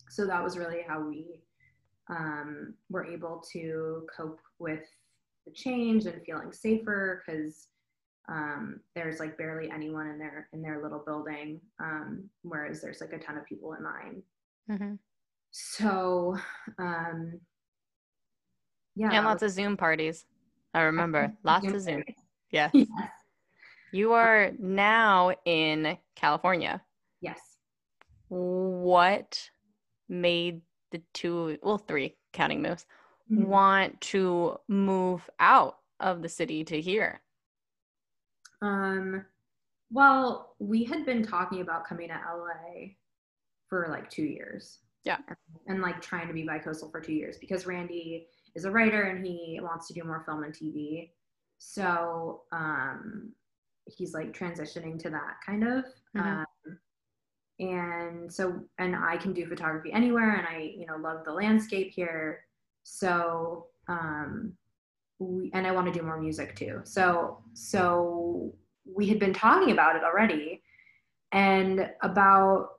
So 0.09 0.25
that 0.25 0.43
was 0.43 0.57
really 0.57 0.83
how 0.87 1.01
we 1.01 1.41
um, 2.09 2.75
were 2.89 3.05
able 3.05 3.43
to 3.51 4.07
cope 4.15 4.39
with 4.59 4.85
the 5.45 5.51
change 5.53 6.05
and 6.05 6.21
feeling 6.25 6.51
safer 6.51 7.23
because 7.25 7.67
um, 8.29 8.79
there's 8.95 9.19
like 9.19 9.37
barely 9.37 9.69
anyone 9.71 10.07
in 10.07 10.17
their 10.19 10.49
in 10.53 10.61
their 10.61 10.81
little 10.83 10.99
building, 11.05 11.61
um, 11.79 12.29
whereas 12.41 12.81
there's 12.81 12.99
like 13.01 13.13
a 13.13 13.19
ton 13.19 13.37
of 13.37 13.45
people 13.45 13.73
in 13.73 13.83
mine. 13.83 14.23
Mhm. 14.69 14.99
So 15.51 16.37
um, 16.77 17.39
yeah, 18.95 19.11
And 19.13 19.25
lots 19.25 19.43
of 19.43 19.51
Zoom 19.51 19.77
parties. 19.77 20.25
I 20.73 20.81
remember 20.81 21.33
lots 21.43 21.65
of 21.67 21.81
Zoom. 21.81 22.03
Yeah. 22.51 22.69
yes, 22.73 22.87
You 23.91 24.13
are 24.13 24.51
now 24.59 25.31
in 25.45 25.97
California. 26.15 26.81
yes. 27.21 27.39
What 28.29 29.49
made 30.09 30.61
the 30.91 31.01
two, 31.13 31.57
well, 31.63 31.77
three, 31.77 32.17
counting 32.33 32.61
moves, 32.61 32.85
Mhm. 33.31 33.45
want 33.45 34.01
to 34.01 34.57
move 34.67 35.29
out 35.39 35.77
of 35.99 36.21
the 36.21 36.29
city 36.29 36.63
to 36.65 36.79
here? 36.81 37.21
Um, 38.61 39.25
well, 39.91 40.55
we 40.59 40.83
had 40.83 41.05
been 41.05 41.23
talking 41.23 41.61
about 41.61 41.85
coming 41.85 42.09
to 42.09 42.15
LA 42.15 42.89
for 43.69 43.87
like 43.89 44.09
two 44.09 44.23
years. 44.23 44.79
Yeah. 45.03 45.17
And 45.67 45.81
like 45.81 46.01
trying 46.01 46.27
to 46.27 46.33
be 46.33 46.43
bi-coastal 46.43 46.89
for 46.91 46.99
two 46.99 47.13
years 47.13 47.37
because 47.37 47.65
Randy 47.65 48.27
is 48.55 48.65
a 48.65 48.71
writer 48.71 49.03
and 49.03 49.25
he 49.25 49.59
wants 49.61 49.87
to 49.87 49.93
do 49.93 50.03
more 50.03 50.23
film 50.25 50.43
and 50.43 50.53
TV. 50.53 51.11
So 51.59 52.41
um, 52.51 53.31
he's 53.85 54.13
like 54.13 54.33
transitioning 54.33 54.99
to 54.99 55.09
that 55.09 55.37
kind 55.45 55.63
of. 55.63 55.85
Mhm. 56.15 56.21
Um, 56.21 56.79
and 57.59 58.31
so, 58.31 58.61
and 58.77 58.95
I 58.95 59.17
can 59.17 59.33
do 59.33 59.47
photography 59.47 59.91
anywhere 59.91 60.35
and 60.35 60.47
I, 60.47 60.73
you 60.77 60.85
know, 60.85 60.97
love 60.97 61.23
the 61.25 61.31
landscape 61.31 61.91
here. 61.93 62.41
So, 62.83 63.67
um, 63.87 64.53
we, 65.19 65.51
and 65.53 65.65
I 65.65 65.71
want 65.71 65.87
to 65.87 65.97
do 65.97 66.05
more 66.05 66.19
music 66.19 66.55
too. 66.55 66.81
So, 66.83 67.43
so 67.53 68.53
we 68.85 69.07
had 69.07 69.19
been 69.19 69.33
talking 69.33 69.71
about 69.71 69.95
it 69.95 70.03
already. 70.03 70.61
And 71.33 71.89
about 72.03 72.69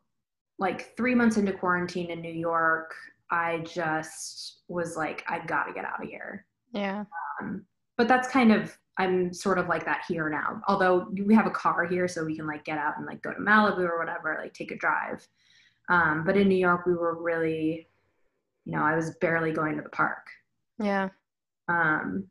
like 0.58 0.96
three 0.96 1.14
months 1.14 1.36
into 1.36 1.52
quarantine 1.52 2.10
in 2.10 2.22
New 2.22 2.32
York, 2.32 2.94
I 3.30 3.58
just 3.58 4.60
was 4.68 4.96
like, 4.96 5.22
I 5.28 5.44
gotta 5.44 5.72
get 5.74 5.84
out 5.84 6.02
of 6.02 6.08
here. 6.08 6.46
Yeah. 6.72 7.04
Um, 7.40 7.66
but 7.98 8.08
that's 8.08 8.28
kind 8.28 8.52
of, 8.52 8.76
I'm 8.96 9.32
sort 9.32 9.58
of 9.58 9.68
like 9.68 9.84
that 9.84 10.04
here 10.08 10.30
now. 10.30 10.62
Although 10.66 11.08
we 11.26 11.34
have 11.34 11.46
a 11.46 11.50
car 11.50 11.84
here, 11.84 12.08
so 12.08 12.24
we 12.24 12.34
can 12.34 12.46
like 12.46 12.64
get 12.64 12.78
out 12.78 12.96
and 12.96 13.06
like 13.06 13.22
go 13.22 13.32
to 13.32 13.38
Malibu 13.38 13.88
or 13.88 13.98
whatever, 13.98 14.38
like 14.40 14.54
take 14.54 14.70
a 14.70 14.76
drive. 14.76 15.28
Um, 15.90 16.24
but 16.24 16.36
in 16.36 16.48
New 16.48 16.56
York, 16.56 16.86
we 16.86 16.94
were 16.94 17.22
really, 17.22 17.88
you 18.64 18.72
know, 18.72 18.82
I 18.82 18.96
was 18.96 19.14
barely 19.20 19.52
going 19.52 19.76
to 19.76 19.82
the 19.82 19.88
park. 19.90 20.26
Yeah. 20.78 21.10
Um 21.68 22.26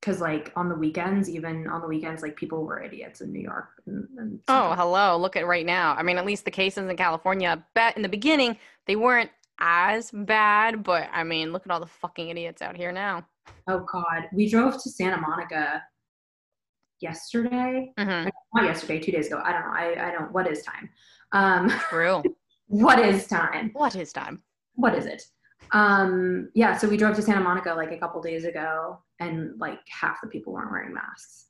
because 0.00 0.20
like 0.20 0.52
on 0.56 0.68
the 0.68 0.74
weekends 0.74 1.28
even 1.28 1.66
on 1.68 1.80
the 1.80 1.86
weekends 1.88 2.22
like 2.22 2.36
people 2.36 2.64
were 2.64 2.80
idiots 2.82 3.20
in 3.20 3.32
new 3.32 3.40
york 3.40 3.68
and, 3.86 4.06
and 4.16 4.40
Oh, 4.48 4.74
hello. 4.74 5.16
Look 5.18 5.34
at 5.36 5.46
right 5.46 5.66
now. 5.66 5.94
I 5.94 6.02
mean, 6.02 6.16
at 6.18 6.24
least 6.24 6.44
the 6.44 6.50
cases 6.50 6.88
in 6.88 6.96
California, 6.96 7.62
bet 7.74 7.96
in 7.96 8.02
the 8.02 8.08
beginning, 8.08 8.56
they 8.86 8.96
weren't 8.96 9.30
as 9.58 10.10
bad, 10.12 10.82
but 10.84 11.08
I 11.12 11.24
mean, 11.24 11.52
look 11.52 11.66
at 11.66 11.72
all 11.72 11.80
the 11.80 11.86
fucking 11.86 12.28
idiots 12.28 12.62
out 12.62 12.76
here 12.76 12.92
now. 12.92 13.26
oh 13.68 13.80
god 13.92 14.24
we 14.32 14.48
drove 14.48 14.74
to 14.82 14.90
santa 14.90 15.18
monica 15.20 15.82
yesterday 17.00 17.92
hmm 17.98 18.28
not 18.54 18.64
yesterday 18.64 18.98
two 18.98 19.12
days 19.12 19.26
ago 19.28 19.40
i 19.44 19.52
don't 19.52 19.62
know 19.62 19.72
i, 19.72 20.08
I 20.08 20.10
don't 20.12 20.32
what 20.32 20.50
is 20.50 20.62
time 20.62 20.88
um 21.32 21.70
True. 21.88 22.22
what 22.66 22.98
is 22.98 23.26
time 23.26 23.70
what 23.74 23.94
is 23.94 24.12
time? 24.12 24.42
what 24.74 24.94
is 24.94 25.06
it 25.06 25.22
um 25.72 26.48
yeah 26.54 26.76
so 26.76 26.88
we 26.88 26.96
drove 26.96 27.14
to 27.16 27.22
santa 27.22 27.40
monica 27.40 27.72
like 27.74 27.92
a 27.92 27.98
couple 27.98 28.20
days 28.22 28.44
ago 28.44 28.98
and 29.20 29.58
like 29.58 29.78
half 29.88 30.18
the 30.22 30.28
people 30.28 30.52
weren't 30.52 30.70
wearing 30.70 30.94
masks 30.94 31.46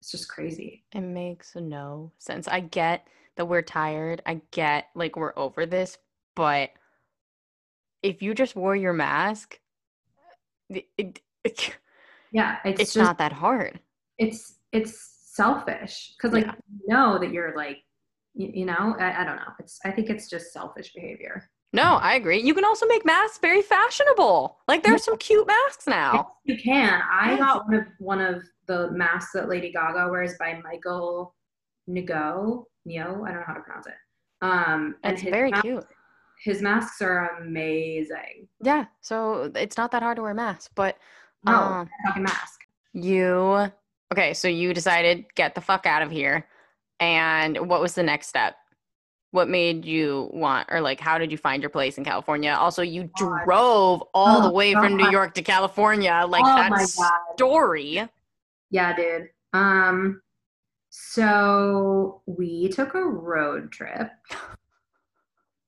it's 0.00 0.10
just 0.10 0.28
crazy 0.28 0.82
It 0.94 1.02
makes 1.02 1.54
no 1.54 2.10
sense. 2.18 2.48
I 2.48 2.60
get 2.60 3.06
that 3.36 3.44
we're 3.44 3.60
tired. 3.60 4.22
I 4.24 4.40
get 4.50 4.86
like 4.94 5.14
we're 5.14 5.34
over 5.36 5.66
this, 5.66 5.98
but 6.34 6.70
if 8.02 8.22
you 8.22 8.32
just 8.32 8.56
wore 8.56 8.74
your 8.74 8.94
mask, 8.94 9.60
it, 10.70 10.86
it, 10.96 11.20
it- 11.44 11.76
yeah 12.32 12.56
it's, 12.64 12.80
it's 12.80 12.94
just 12.94 13.04
not 13.04 13.18
that 13.18 13.32
hard. 13.32 13.78
it's 14.16 14.54
it's 14.72 14.98
selfish 15.34 16.14
because 16.16 16.32
like 16.32 16.46
Yeah. 16.46 16.54
you 16.80 16.88
know 16.94 17.18
that 17.18 17.30
you're 17.30 17.54
like 17.54 17.78
you, 18.34 18.50
you 18.54 18.64
know 18.64 18.96
I, 18.98 19.20
I 19.20 19.24
don't 19.24 19.36
know 19.36 19.52
it's 19.58 19.80
i 19.84 19.90
think 19.90 20.08
it's 20.10 20.28
just 20.30 20.52
selfish 20.52 20.92
behavior 20.94 21.50
No, 21.72 21.82
I 21.96 22.14
agree. 22.14 22.42
You 22.42 22.52
can 22.54 22.64
also 22.64 22.86
make 22.86 23.04
masks 23.06 23.38
very 23.38 23.62
fashionable. 23.62 24.58
Like 24.66 24.82
there's 24.82 25.04
some 25.04 25.16
cute 25.18 25.46
masks 25.46 25.86
now. 25.86 26.32
You 26.44 26.56
can 26.58 27.00
i 27.08 27.36
got 27.36 27.66
one 27.68 27.74
of 27.78 27.86
one 27.98 28.20
of 28.20 28.42
the 28.66 28.90
masks 28.90 29.32
that 29.34 29.48
lady 29.48 29.70
gaga 29.72 30.08
wears 30.10 30.34
by 30.38 30.60
michael 30.64 31.34
Nago, 31.88 32.64
Neo, 32.84 33.24
I 33.24 33.30
don't 33.30 33.40
know 33.40 33.42
how 33.46 33.54
to 33.54 33.60
pronounce 33.60 33.86
it. 33.86 33.94
Um, 34.42 34.94
and 35.02 35.14
It's 35.14 35.22
very 35.22 35.50
mas- 35.50 35.62
cute. 35.62 35.86
His 36.44 36.62
masks 36.62 37.02
are 37.02 37.36
amazing. 37.40 38.48
Yeah, 38.62 38.86
so 39.00 39.50
it's 39.54 39.76
not 39.76 39.90
that 39.90 40.02
hard 40.02 40.16
to 40.16 40.22
wear 40.22 40.34
masks, 40.34 40.70
but 40.74 40.96
No, 41.44 41.52
um, 41.54 41.90
fucking 42.06 42.22
mask. 42.22 42.60
you 42.92 43.70
okay, 44.12 44.34
so 44.34 44.48
you 44.48 44.72
decided 44.74 45.24
get 45.34 45.54
the 45.54 45.60
fuck 45.60 45.84
out 45.86 46.02
of 46.02 46.10
here. 46.10 46.46
And 47.00 47.68
what 47.68 47.80
was 47.80 47.94
the 47.94 48.02
next 48.02 48.28
step? 48.28 48.56
What 49.32 49.48
made 49.48 49.84
you 49.84 50.28
want 50.32 50.68
or 50.70 50.80
like 50.80 50.98
how 50.98 51.18
did 51.18 51.30
you 51.30 51.38
find 51.38 51.62
your 51.62 51.70
place 51.70 51.98
in 51.98 52.04
California? 52.04 52.50
Also, 52.50 52.82
you 52.82 53.10
God. 53.18 53.44
drove 53.44 54.02
all 54.12 54.40
the 54.40 54.48
Oh, 54.48 54.52
way 54.52 54.72
from 54.74 54.96
New 54.96 55.08
York 55.08 55.34
to 55.34 55.42
California. 55.42 56.24
Like 56.28 56.44
oh 56.44 56.54
that 56.56 56.88
story. 57.36 58.08
Yeah, 58.70 58.94
dude. 58.94 59.28
Um, 59.52 60.22
so 60.90 62.22
we 62.26 62.68
took 62.68 62.94
a 62.94 63.02
road 63.02 63.70
trip. 63.72 64.10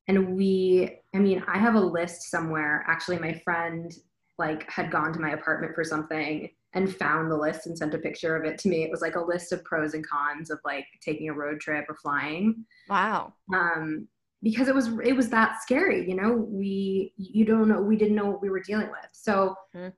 And 0.08 0.36
we, 0.36 0.98
I 1.14 1.18
mean, 1.18 1.44
I 1.46 1.58
have 1.58 1.76
a 1.76 1.80
list 1.80 2.30
somewhere. 2.30 2.84
Actually, 2.88 3.18
my 3.18 3.40
friend 3.44 3.92
like 4.38 4.68
had 4.68 4.90
gone 4.90 5.12
to 5.12 5.20
my 5.20 5.30
apartment 5.30 5.74
for 5.74 5.84
something 5.84 6.48
and 6.74 6.94
found 6.96 7.30
the 7.30 7.36
list 7.36 7.66
and 7.66 7.76
sent 7.76 7.94
a 7.94 7.98
picture 7.98 8.34
of 8.36 8.44
it 8.44 8.58
to 8.58 8.68
me. 8.68 8.82
It 8.82 8.90
was 8.90 9.02
like 9.02 9.16
a 9.16 9.20
list 9.24 9.52
of 9.52 9.62
pros 9.64 9.94
and 9.94 10.06
cons 10.06 10.50
of 10.50 10.58
like 10.64 10.86
taking 11.04 11.28
a 11.28 11.34
road 11.34 11.60
trip 11.60 11.84
or 11.88 11.94
flying. 11.96 12.64
Wow. 12.88 13.34
Um, 13.54 14.08
because 14.42 14.68
it 14.68 14.74
was 14.74 14.88
it 15.04 15.12
was 15.14 15.28
that 15.28 15.62
scary, 15.62 16.08
you 16.08 16.16
know. 16.16 16.32
We 16.32 17.12
you 17.16 17.44
don't 17.44 17.68
know 17.68 17.80
we 17.80 17.96
didn't 17.96 18.16
know 18.16 18.26
what 18.26 18.42
we 18.42 18.50
were 18.50 18.60
dealing 18.60 18.88
with. 18.90 19.08
So 19.12 19.54
Mhm. 19.76 19.92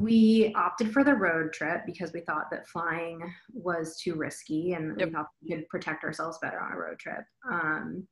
we 0.00 0.52
opted 0.56 0.92
for 0.92 1.02
the 1.04 1.14
road 1.14 1.52
trip 1.52 1.82
because 1.86 2.12
we 2.12 2.20
thought 2.20 2.50
that 2.50 2.66
flying 2.68 3.20
was 3.52 3.96
too 4.00 4.14
risky 4.14 4.74
and 4.74 4.98
Yep. 4.98 5.08
we 5.08 5.14
thought 5.14 5.28
we 5.42 5.48
could 5.56 5.68
protect 5.68 6.04
ourselves 6.04 6.38
better 6.42 6.60
on 6.60 6.72
a 6.72 6.76
road 6.76 6.98
trip. 6.98 7.24
Um, 7.50 8.06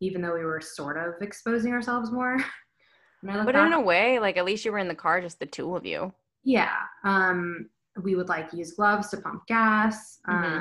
even 0.00 0.20
though 0.20 0.34
we 0.34 0.44
were 0.44 0.60
sort 0.60 0.98
of 0.98 1.14
exposing 1.22 1.72
ourselves 1.72 2.10
more. 2.12 2.36
When 3.22 3.34
I 3.34 3.38
look 3.38 3.46
But 3.46 3.54
back- 3.54 3.66
in 3.66 3.72
a 3.72 3.80
way, 3.80 4.18
like 4.18 4.36
at 4.36 4.44
least 4.44 4.64
you 4.66 4.72
were 4.72 4.78
in 4.78 4.88
the 4.88 4.94
car, 4.94 5.20
just 5.22 5.38
the 5.40 5.46
two 5.46 5.74
of 5.76 5.86
you. 5.86 6.12
Yeah. 6.46 6.76
Um, 7.04 7.68
we 8.02 8.14
would 8.14 8.28
like 8.28 8.52
use 8.52 8.72
gloves 8.72 9.08
to 9.10 9.16
pump 9.18 9.46
gas, 9.46 10.20
Mhm. 10.28 10.58
uh, 10.58 10.60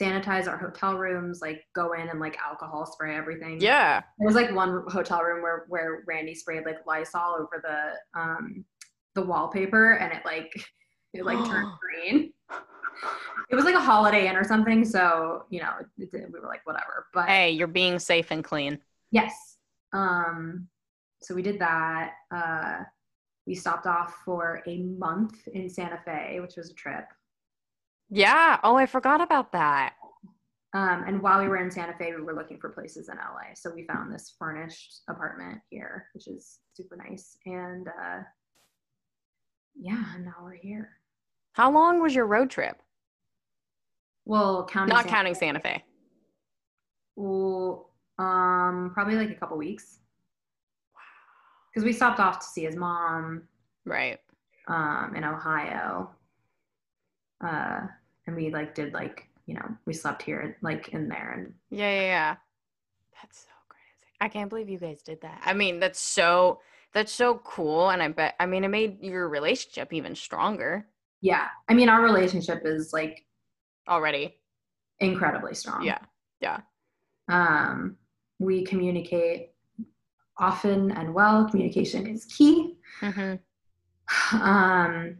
sanitize 0.00 0.48
our 0.48 0.56
hotel 0.56 0.96
rooms, 0.98 1.40
like 1.40 1.62
go 1.74 1.92
in 1.92 2.08
and 2.08 2.18
like 2.20 2.36
alcohol 2.44 2.86
spray 2.86 3.14
everything. 3.16 3.60
Yeah. 3.60 4.02
There 4.18 4.26
was 4.26 4.34
like 4.34 4.50
one 4.54 4.84
hotel 4.88 5.22
room 5.22 5.42
where 5.42 5.64
where 5.68 6.02
Randy 6.06 6.34
sprayed 6.34 6.64
like 6.66 6.84
Lysol 6.86 7.36
over 7.40 7.60
the 7.62 8.20
um 8.20 8.64
the 9.14 9.22
wallpaper 9.22 9.92
and 9.94 10.12
it 10.12 10.24
like 10.24 10.50
it 11.12 11.24
like 11.24 11.38
turned 11.46 11.68
green. 11.80 12.32
It 13.50 13.54
was 13.54 13.64
like 13.64 13.74
a 13.74 13.80
Holiday 13.80 14.28
Inn 14.28 14.36
or 14.36 14.44
something, 14.44 14.84
so 14.84 15.44
you 15.50 15.60
know 15.60 15.72
it, 15.98 16.08
it- 16.14 16.32
we 16.32 16.40
were 16.40 16.46
like 16.46 16.64
whatever. 16.66 17.06
But 17.14 17.28
Hey, 17.28 17.50
you're 17.50 17.66
being 17.66 17.98
safe 17.98 18.30
and 18.30 18.42
clean. 18.42 18.78
yes, 19.10 19.34
Um, 19.92 20.68
so 21.22 21.34
we 21.34 21.42
did 21.42 21.58
that. 21.60 22.14
Uh, 22.30 22.84
we 23.50 23.56
stopped 23.56 23.88
off 23.88 24.14
for 24.24 24.62
a 24.68 24.78
month 24.78 25.48
in 25.48 25.68
Santa 25.68 25.98
Fe, 26.04 26.38
which 26.40 26.54
was 26.56 26.70
a 26.70 26.74
trip. 26.74 27.04
Yeah. 28.08 28.60
Oh, 28.62 28.76
I 28.76 28.86
forgot 28.86 29.20
about 29.20 29.50
that. 29.50 29.94
Um, 30.72 31.02
and 31.04 31.20
while 31.20 31.42
we 31.42 31.48
were 31.48 31.56
in 31.56 31.68
Santa 31.68 31.94
Fe, 31.98 32.14
we 32.14 32.22
were 32.22 32.32
looking 32.32 32.60
for 32.60 32.68
places 32.68 33.08
in 33.08 33.16
LA. 33.16 33.54
So 33.56 33.72
we 33.74 33.88
found 33.88 34.14
this 34.14 34.36
furnished 34.38 35.00
apartment 35.08 35.58
here, 35.68 36.06
which 36.14 36.28
is 36.28 36.60
super 36.74 36.96
nice. 36.96 37.38
And 37.44 37.88
uh, 37.88 38.20
yeah, 39.74 40.04
now 40.20 40.36
we're 40.44 40.54
here. 40.54 40.90
How 41.54 41.72
long 41.72 42.00
was 42.00 42.14
your 42.14 42.26
road 42.26 42.50
trip? 42.50 42.80
Well, 44.26 44.64
counting 44.70 44.94
Not 44.94 45.06
Santa 45.06 45.16
counting 45.16 45.34
Santa 45.34 45.58
Fe. 45.58 45.84
Well, 47.16 47.90
um, 48.16 48.92
probably 48.94 49.16
like 49.16 49.30
a 49.30 49.34
couple 49.34 49.58
weeks. 49.58 49.98
Because 51.72 51.84
we 51.84 51.92
stopped 51.92 52.20
off 52.20 52.38
to 52.40 52.46
see 52.46 52.64
his 52.64 52.76
mom 52.76 53.42
Right. 53.84 54.18
um, 54.68 55.14
in 55.16 55.24
Ohio. 55.24 56.10
Uh, 57.44 57.80
and 58.26 58.36
we 58.36 58.50
like 58.50 58.74
did 58.74 58.92
like, 58.92 59.28
you 59.46 59.54
know, 59.54 59.66
we 59.86 59.92
slept 59.92 60.22
here 60.22 60.56
like 60.62 60.88
in 60.90 61.08
there 61.08 61.32
and 61.32 61.54
Yeah, 61.70 61.90
yeah, 61.92 62.00
yeah. 62.02 62.36
That's 63.20 63.38
so 63.40 63.48
crazy. 63.68 64.12
I 64.20 64.28
can't 64.28 64.48
believe 64.50 64.68
you 64.68 64.78
guys 64.78 65.02
did 65.02 65.20
that. 65.22 65.40
I 65.44 65.52
mean, 65.54 65.80
that's 65.80 66.00
so 66.00 66.60
that's 66.92 67.12
so 67.12 67.40
cool 67.44 67.90
and 67.90 68.02
I 68.02 68.08
bet 68.08 68.34
I 68.40 68.46
mean 68.46 68.64
it 68.64 68.68
made 68.68 69.00
your 69.02 69.28
relationship 69.28 69.92
even 69.92 70.14
stronger 70.14 70.86
yeah. 71.22 71.46
I 71.68 71.74
mean 71.74 71.88
our 71.88 72.02
relationship 72.02 72.62
is 72.64 72.92
like 72.92 73.24
already. 73.88 74.36
incredibly 74.98 75.54
strong. 75.54 75.84
Yeah. 75.84 75.98
Yeah. 76.40 76.60
Um, 77.28 77.96
we 78.38 78.64
communicate 78.64 79.50
often 80.40 80.90
and 80.92 81.14
well. 81.14 81.48
Communication 81.48 82.06
is 82.06 82.24
key. 82.24 82.76
hmm 83.00 83.34
um 84.42 85.16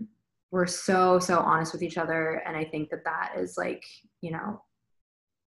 we're 0.51 0.67
so 0.67 1.21
so 1.21 1.39
honest 1.39 1.73
with 1.73 1.81
each 1.81 1.97
other 1.97 2.43
and 2.45 2.57
i 2.57 2.65
think 2.65 2.91
that 2.91 3.05
that 3.05 3.35
is 3.39 3.57
like 3.57 3.85
you 4.21 4.33
know 4.33 4.61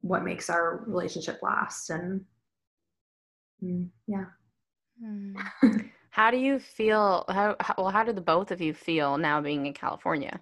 what 0.03 0.23
makes 0.23 0.51
our 0.51 0.85
relationship 0.87 1.39
last 1.43 1.89
and 1.89 2.27
mm, 3.65 3.89
yeah 4.07 4.27
How 6.11 6.31
do 6.31 6.37
you 6.37 6.59
feel 6.59 7.25
how, 7.29 7.57
how 7.59 7.75
well 7.79 7.89
how 7.91 8.05
do 8.05 8.13
the 8.13 8.21
both 8.21 8.51
of 8.51 8.61
you 8.61 8.75
feel 8.75 9.17
now 9.17 9.41
being 9.41 9.65
in 9.65 9.73
California? 9.73 10.39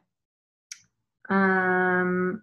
um 1.28 2.42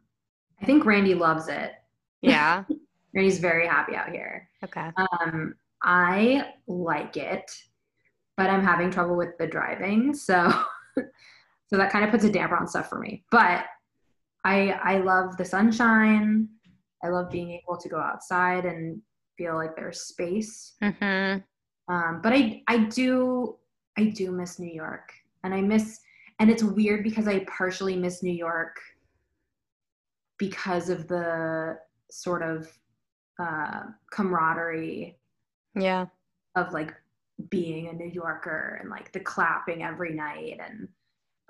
i 0.61 0.65
think 0.65 0.85
randy 0.85 1.13
loves 1.13 1.49
it 1.49 1.73
Yeah. 2.21 2.63
randy's 3.13 3.39
very 3.39 3.67
happy 3.67 3.95
out 3.97 4.09
here 4.11 4.49
okay. 4.63 4.91
um 4.97 5.55
i 5.83 6.43
like 6.67 7.17
it 7.17 7.51
but 8.35 8.49
i'm 8.49 8.63
having 8.63 8.89
trouble 8.91 9.15
with 9.15 9.37
the 9.37 9.47
driving 9.47 10.13
so 10.13 10.51
so 11.67 11.77
that 11.77 11.91
kind 11.91 12.05
of 12.05 12.11
puts 12.11 12.23
a 12.23 12.31
damper 12.31 12.55
on 12.55 12.67
stuff 12.67 12.89
for 12.89 12.99
me. 12.99 13.23
But 13.31 13.65
i 14.43 14.71
i 14.83 14.97
love 14.99 15.37
the 15.37 15.45
sunshine. 15.45 16.49
I 17.03 17.09
love 17.09 17.29
being 17.29 17.51
able 17.51 17.77
to 17.77 17.89
go 17.89 17.99
outside 17.99 18.65
and 18.65 19.01
feel 19.37 19.55
like 19.55 19.75
there's 19.75 20.01
space. 20.01 20.73
Mhm. 20.81 21.43
um, 21.89 22.21
but 22.23 22.33
i 22.33 22.63
i 22.67 22.77
do 22.77 23.57
i 23.97 24.05
do 24.05 24.31
miss 24.31 24.59
new 24.59 24.73
york 24.73 25.13
and 25.43 25.53
i 25.53 25.61
miss 25.61 25.99
and 26.39 26.49
it's 26.49 26.63
weird 26.63 27.03
because 27.03 27.27
i 27.27 27.45
partially 27.45 27.95
miss 27.95 28.23
new 28.23 28.33
york 28.33 28.75
because 30.37 30.89
of 30.89 31.07
the 31.07 31.77
sort 32.11 32.41
of 32.41 32.71
uh, 33.39 33.83
camaraderie 34.11 35.17
Yeah. 35.79 36.07
of 36.55 36.73
like 36.73 36.93
being 37.49 37.87
a 37.87 37.93
New 37.93 38.09
Yorker 38.09 38.79
and 38.81 38.89
like 38.89 39.11
the 39.11 39.19
clapping 39.19 39.83
every 39.83 40.13
night 40.13 40.59
and 40.65 40.87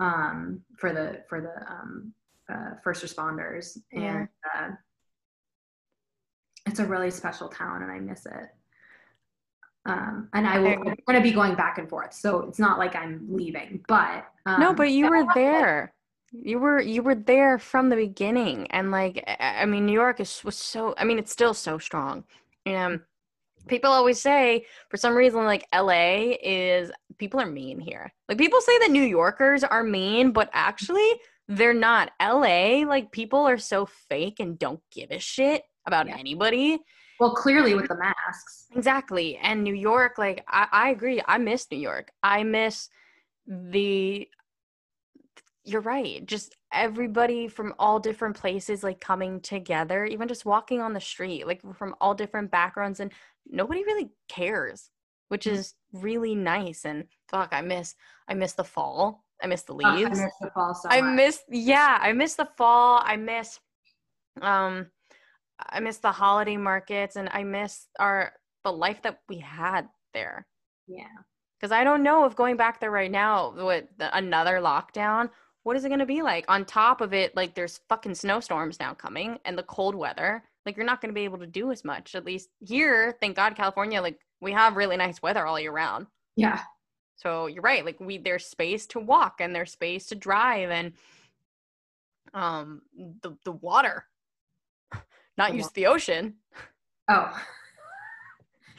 um, 0.00 0.60
for 0.76 0.92
the 0.92 1.22
for 1.28 1.40
the 1.40 1.72
um, 1.72 2.12
uh, 2.52 2.74
first 2.82 3.04
responders 3.04 3.78
Yeah. 3.92 4.16
and 4.16 4.28
uh, 4.54 4.70
it's 6.66 6.78
a 6.78 6.84
really 6.84 7.10
special 7.10 7.48
town 7.48 7.82
and 7.82 7.90
I 7.90 7.98
miss 7.98 8.26
it. 8.26 8.50
Um, 9.86 10.28
and 10.34 10.46
I 10.46 10.58
will, 10.58 10.68
I'm 10.68 10.96
going 11.06 11.16
to 11.16 11.20
be 11.22 11.32
going 11.32 11.54
back 11.54 11.78
and 11.78 11.88
forth, 11.88 12.12
so 12.12 12.40
it's 12.40 12.58
not 12.58 12.78
like 12.78 12.94
I'm 12.94 13.26
leaving. 13.30 13.82
But 13.88 14.26
um, 14.44 14.60
no, 14.60 14.74
but 14.74 14.90
you 14.90 15.08
were 15.08 15.24
there. 15.34 15.94
You 16.30 16.58
were 16.58 16.78
you 16.78 17.02
were 17.02 17.14
there 17.14 17.58
from 17.58 17.88
the 17.88 17.96
beginning, 17.96 18.66
and 18.70 18.90
like 18.90 19.24
I 19.26 19.62
I 19.62 19.64
mean, 19.64 19.86
New 19.86 19.92
York 19.92 20.20
is 20.20 20.44
was 20.44 20.56
so. 20.56 20.94
I 20.98 21.04
mean, 21.04 21.18
it's 21.18 21.32
still 21.32 21.54
so 21.54 21.78
strong. 21.78 22.24
You 22.66 22.72
know, 22.72 23.00
people 23.66 23.90
always 23.90 24.20
say 24.20 24.66
for 24.88 24.96
some 24.96 25.14
reason 25.14 25.44
like 25.44 25.66
LA 25.74 26.34
is 26.42 26.90
people 27.18 27.40
are 27.40 27.46
mean 27.50 27.80
here. 27.80 28.12
Like 28.28 28.38
people 28.38 28.60
say 28.60 28.78
that 28.78 28.90
New 28.90 29.02
Yorkers 29.02 29.64
are 29.64 29.82
mean, 29.84 30.32
but 30.32 30.50
actually 30.52 31.08
they're 31.48 31.74
not. 31.74 32.12
LA 32.20 32.84
like 32.86 33.10
people 33.10 33.40
are 33.40 33.58
so 33.58 33.86
fake 33.86 34.40
and 34.40 34.58
don't 34.58 34.80
give 34.92 35.10
a 35.10 35.18
shit 35.18 35.62
about 35.86 36.06
Yeah. 36.06 36.16
anybody. 36.18 36.78
Well, 37.20 37.34
clearly 37.34 37.74
with 37.74 37.88
the 37.88 37.96
masks. 37.96 38.66
Exactly. 38.76 39.36
And 39.38 39.64
New 39.64 39.74
York, 39.74 40.18
like 40.18 40.44
I, 40.48 40.68
I 40.70 40.90
agree. 40.90 41.20
I 41.26 41.38
miss 41.38 41.66
New 41.70 41.78
York. 41.78 42.10
I 42.22 42.44
miss 42.44 42.88
the 43.46 44.28
you're 45.64 45.80
right. 45.82 46.24
Just 46.24 46.56
everybody 46.72 47.46
from 47.46 47.74
all 47.78 47.98
different 47.98 48.36
places 48.36 48.82
like 48.82 49.00
coming 49.00 49.40
together, 49.40 50.06
even 50.06 50.26
just 50.28 50.46
walking 50.46 50.80
on 50.80 50.94
the 50.94 51.00
street, 51.00 51.46
like 51.46 51.60
from 51.76 51.94
all 52.00 52.14
different 52.14 52.50
backgrounds 52.50 53.00
and 53.00 53.12
nobody 53.50 53.84
really 53.84 54.10
cares, 54.28 54.90
which 55.28 55.46
Mhm. 55.46 55.52
is 55.52 55.74
really 55.92 56.34
nice. 56.34 56.84
And 56.84 57.08
fuck, 57.28 57.50
I 57.52 57.60
miss 57.62 57.94
I 58.28 58.34
miss 58.34 58.52
the 58.54 58.64
fall. 58.64 59.24
I 59.42 59.46
miss 59.46 59.62
the 59.62 59.72
Oh, 59.72 59.76
I 59.88 59.94
leaves. 59.94 60.18
miss 60.18 60.34
the 60.40 60.50
fall 60.50 60.74
so 60.74 60.88
I 60.88 61.00
much. 61.00 61.16
miss 61.16 61.44
yeah, 61.50 61.98
I 62.00 62.12
miss 62.12 62.34
the 62.34 62.46
fall. 62.56 63.00
I 63.04 63.16
miss 63.16 63.60
um 64.40 64.90
I 65.58 65.80
miss 65.80 65.98
the 65.98 66.12
holiday 66.12 66.56
markets 66.56 67.16
and 67.16 67.28
I 67.32 67.42
miss 67.44 67.88
our 67.98 68.32
the 68.64 68.72
life 68.72 69.02
that 69.02 69.20
we 69.28 69.38
had 69.38 69.88
there. 70.14 70.46
yeah. 70.86 71.08
Cuz 71.60 71.72
I 71.72 71.84
don't 71.84 72.02
know 72.02 72.24
if 72.24 72.36
going 72.36 72.56
back 72.56 72.80
there 72.80 72.90
right 72.90 73.10
now 73.10 73.50
with 73.50 73.86
the, 73.98 74.16
another 74.16 74.58
lockdown, 74.60 75.30
what 75.64 75.76
is 75.76 75.84
it 75.84 75.88
going 75.88 75.98
to 76.00 76.06
be 76.06 76.22
like? 76.22 76.44
On 76.48 76.64
top 76.64 77.00
of 77.00 77.12
it, 77.12 77.34
like 77.36 77.54
there's 77.54 77.78
fucking 77.88 78.14
snowstorms 78.14 78.78
now 78.80 78.94
coming 78.94 79.38
and 79.44 79.58
the 79.58 79.62
cold 79.64 79.94
weather. 79.94 80.44
Like 80.68 80.76
you're 80.76 80.84
not 80.84 81.00
going 81.00 81.08
to 81.08 81.14
be 81.14 81.24
able 81.24 81.38
to 81.38 81.46
do 81.46 81.72
as 81.72 81.82
much. 81.82 82.14
At 82.14 82.26
least 82.26 82.50
here, 82.60 83.16
thank 83.22 83.36
God 83.36 83.56
California 83.56 84.02
like 84.02 84.20
we 84.42 84.52
have 84.52 84.76
really 84.76 84.98
nice 84.98 85.22
weather 85.22 85.46
all 85.46 85.58
year 85.58 85.72
round. 85.72 86.08
Yeah. 86.36 86.60
So 87.16 87.46
you're 87.46 87.62
right. 87.62 87.86
Like 87.86 87.98
we 88.00 88.18
there's 88.18 88.44
space 88.44 88.86
to 88.88 89.00
walk 89.00 89.36
and 89.40 89.54
there's 89.54 89.72
space 89.72 90.08
to 90.08 90.14
drive 90.14 90.68
and 90.68 90.92
um 92.34 92.82
the 93.22 93.34
the 93.46 93.52
water. 93.52 94.04
Not 95.38 95.52
The 95.52 95.56
use 95.56 95.70
the 95.70 95.86
ocean. 95.86 96.34
Oh. 97.08 97.34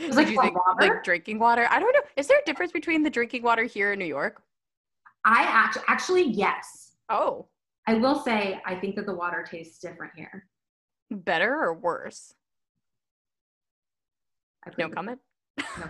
It's 0.02 0.16
like 0.16 0.28
for 0.28 0.44
water? 0.44 0.54
like 0.80 1.04
drinking 1.04 1.40
water. 1.40 1.68
I 1.70 1.80
don't 1.80 1.92
know. 1.92 2.02
Is 2.16 2.28
there 2.28 2.38
a 2.40 2.46
difference 2.46 2.72
between 2.72 3.04
the 3.04 3.10
drinking 3.10 3.44
water 3.44 3.64
here 3.64 3.92
in 3.92 4.00
New 4.00 4.06
York? 4.06 4.42
I 5.26 5.42
actually, 5.42 5.84
actually, 5.90 6.24
yes. 6.30 6.94
Oh, 7.10 7.48
I 7.86 7.96
will 7.96 8.24
say, 8.24 8.62
I 8.66 8.76
think 8.76 8.96
that 8.96 9.08
the 9.08 9.16
water 9.16 9.44
tastes 9.50 9.80
different 9.80 10.14
here. 10.16 10.48
Better 11.12 11.54
or 11.54 11.74
worse? 11.74 12.34
I 14.66 14.72
No 14.78 14.90
comment. 14.90 15.20
No. 15.78 15.86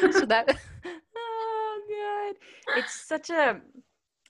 so 0.12 0.24
that 0.24 0.56
oh 0.86 1.80
god 1.88 2.76
it's 2.78 2.94
such 2.94 3.28
a 3.30 3.60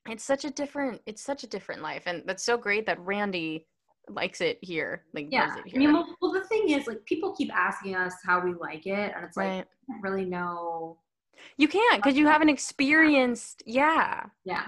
it's 0.09 0.25
such 0.25 0.45
a 0.45 0.51
different 0.51 1.01
it's 1.07 1.23
such 1.23 1.45
a 1.45 1.47
different 1.47 1.83
life 1.83 2.05
and 2.07 2.23
that's 2.25 2.43
so 2.43 2.57
great 2.57 2.87
that 2.87 2.99
randy 3.01 3.67
likes 4.09 4.41
it 4.41 4.59
here 4.63 5.05
like 5.13 5.27
Yeah. 5.31 5.55
it 5.67 5.75
I 5.75 5.79
mean, 5.79 5.93
well, 5.93 6.17
well, 6.21 6.33
the 6.33 6.45
thing 6.45 6.71
is, 6.71 6.87
like, 6.87 7.05
people 7.05 7.35
keep 7.37 7.55
asking 7.55 7.95
us 7.95 8.15
how 8.25 8.41
we 8.41 8.55
like 8.55 8.87
it, 8.87 9.13
and 9.15 9.25
it's 9.25 9.37
like, 9.37 9.47
I 9.47 9.65
don't 9.89 10.03
really 10.03 10.25
know. 10.25 10.99
you 11.59 11.69
can't 11.69 12.03
because 12.03 12.17
you 12.17 12.27
haven't 12.27 12.49
experienced 12.49 13.63
yeah 13.67 14.27
Yeah. 14.45 14.67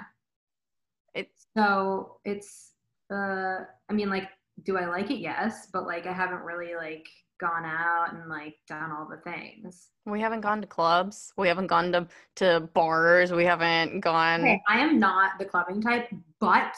it's 1.15 1.47
So 1.57 2.19
it's, 2.25 2.73
uh, 3.13 3.65
I 3.89 3.93
mean, 3.93 4.11
like, 4.11 4.29
do 4.65 4.77
I 4.77 4.87
like 4.87 5.11
it? 5.11 5.19
Yes, 5.19 5.69
but 5.73 5.87
like, 5.87 6.07
I 6.07 6.12
haven't 6.12 6.43
really 6.43 6.75
like 6.75 7.07
gone 7.41 7.65
out 7.65 8.12
and 8.12 8.29
like 8.29 8.55
done 8.69 8.93
all 8.93 9.09
the 9.09 9.17
things. 9.29 9.88
we 10.07 10.21
haven't 10.21 10.43
gone 10.43 10.61
to 10.61 10.67
clubs 10.67 11.33
we 11.37 11.49
haven't 11.49 11.67
gone 11.67 11.91
to 11.91 12.07
to 12.37 12.69
bars 12.73 13.33
we 13.33 13.45
haven't 13.45 13.99
gone 14.01 14.43
Okay, 14.43 14.62
I 14.69 14.79
am 14.79 15.01
not 15.01 15.38
the 15.41 15.45
clubbing 15.45 15.81
type, 15.83 16.09
but 16.38 16.73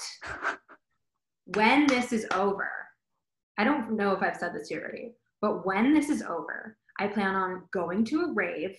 when 1.54 1.86
this 1.86 2.12
is 2.14 2.26
over, 2.34 2.70
I 3.58 3.64
don't 3.64 3.92
know 3.94 4.12
if 4.12 4.22
I've 4.22 4.36
said 4.36 4.54
this 4.54 4.68
to 4.68 4.74
you 4.74 4.80
already, 4.80 5.12
but 5.42 5.66
when 5.66 5.92
this 5.92 6.08
is 6.08 6.22
over, 6.22 6.78
I 6.98 7.08
plan 7.08 7.34
on 7.34 7.64
going 7.70 8.02
to 8.06 8.22
a 8.22 8.32
rave 8.32 8.74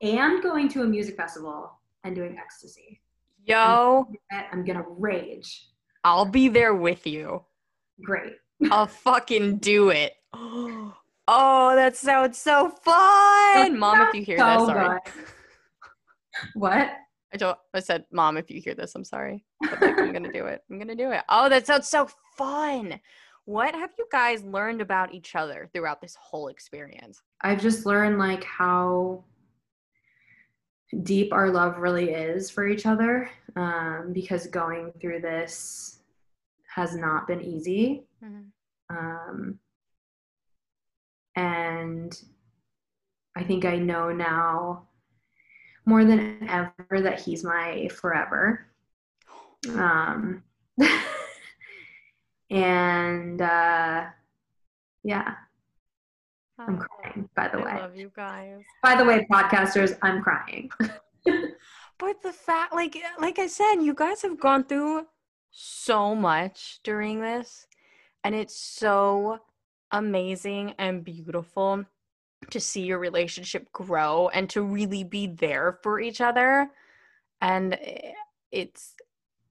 and 0.00 0.42
going 0.42 0.68
to 0.70 0.82
a 0.82 0.86
music 0.86 1.16
festival 1.16 1.78
and 2.04 2.14
doing 2.16 2.38
ecstasy. 2.38 3.02
yo 3.44 4.06
I'm 4.50 4.64
gonna 4.64 4.84
rage. 4.88 5.68
i'll 6.04 6.24
be 6.24 6.48
there 6.48 6.74
with 6.74 7.06
you 7.06 7.44
Great. 8.02 8.34
i'll 8.70 8.86
fucking 9.04 9.58
do 9.58 9.90
it 9.90 10.14
Oh, 11.28 11.74
that 11.74 11.96
sounds 11.96 12.38
so 12.38 12.68
fun. 12.68 13.76
Mom, 13.78 14.00
if 14.00 14.14
you 14.14 14.22
hear 14.22 14.38
so 14.38 14.46
this, 14.46 14.66
sorry. 14.66 15.00
good. 15.04 15.12
What? 16.54 16.90
I 17.32 17.36
told 17.38 17.56
I 17.74 17.80
said, 17.80 18.04
Mom, 18.12 18.36
if 18.36 18.50
you 18.50 18.60
hear 18.60 18.74
this, 18.74 18.94
I'm 18.94 19.04
sorry. 19.04 19.44
But 19.60 19.80
like, 19.80 20.00
I'm 20.00 20.12
gonna 20.12 20.30
do 20.30 20.46
it. 20.46 20.62
I'm 20.70 20.78
gonna 20.78 20.94
do 20.94 21.10
it. 21.10 21.22
Oh, 21.28 21.48
that 21.48 21.66
sounds 21.66 21.88
so 21.88 22.08
fun. 22.36 23.00
What 23.46 23.74
have 23.74 23.90
you 23.98 24.06
guys 24.12 24.42
learned 24.44 24.80
about 24.80 25.12
each 25.12 25.34
other 25.34 25.68
throughout 25.72 26.00
this 26.00 26.16
whole 26.20 26.48
experience? 26.48 27.22
I've 27.40 27.60
just 27.60 27.86
learned 27.86 28.18
like 28.18 28.44
how 28.44 29.24
deep 31.02 31.32
our 31.32 31.50
love 31.50 31.78
really 31.78 32.10
is 32.10 32.50
for 32.50 32.68
each 32.68 32.86
other 32.86 33.30
um, 33.56 34.10
because 34.12 34.46
going 34.46 34.92
through 35.00 35.20
this 35.20 36.00
has 36.76 36.94
not 36.94 37.26
been 37.26 37.40
easy. 37.40 38.04
Um, 38.90 39.58
and 41.34 42.22
I 43.34 43.42
think 43.44 43.64
I 43.64 43.76
know 43.76 44.12
now 44.12 44.86
more 45.86 46.04
than 46.04 46.46
ever 46.48 47.00
that 47.00 47.20
he's 47.20 47.42
my 47.42 47.88
forever. 47.88 48.66
Um, 49.66 50.44
and 52.50 53.42
uh, 53.42 54.04
yeah, 55.02 55.34
I'm 56.56 56.78
crying, 56.78 57.28
by 57.34 57.48
the 57.48 57.58
I 57.58 57.64
way. 57.64 57.80
love 57.80 57.96
you 57.96 58.12
guys. 58.14 58.60
By 58.84 58.94
the 58.94 59.04
way, 59.04 59.26
podcasters, 59.28 59.98
I'm 60.02 60.22
crying. 60.22 60.70
But 61.98 62.22
the 62.22 62.32
fact, 62.32 62.74
like, 62.74 62.96
like 63.18 63.38
I 63.38 63.46
said, 63.46 63.76
you 63.76 63.94
guys 63.94 64.22
have 64.22 64.38
gone 64.38 64.64
through 64.64 65.06
so 65.58 66.14
much 66.14 66.80
during 66.84 67.20
this, 67.20 67.66
and 68.22 68.34
it's 68.34 68.54
so 68.54 69.38
amazing 69.90 70.74
and 70.78 71.02
beautiful 71.02 71.82
to 72.50 72.60
see 72.60 72.82
your 72.82 72.98
relationship 72.98 73.72
grow 73.72 74.28
and 74.28 74.50
to 74.50 74.60
really 74.60 75.02
be 75.02 75.26
there 75.26 75.78
for 75.82 75.98
each 75.98 76.20
other. 76.20 76.70
And 77.40 77.74
eh, 77.80 78.12
it's 78.52 78.94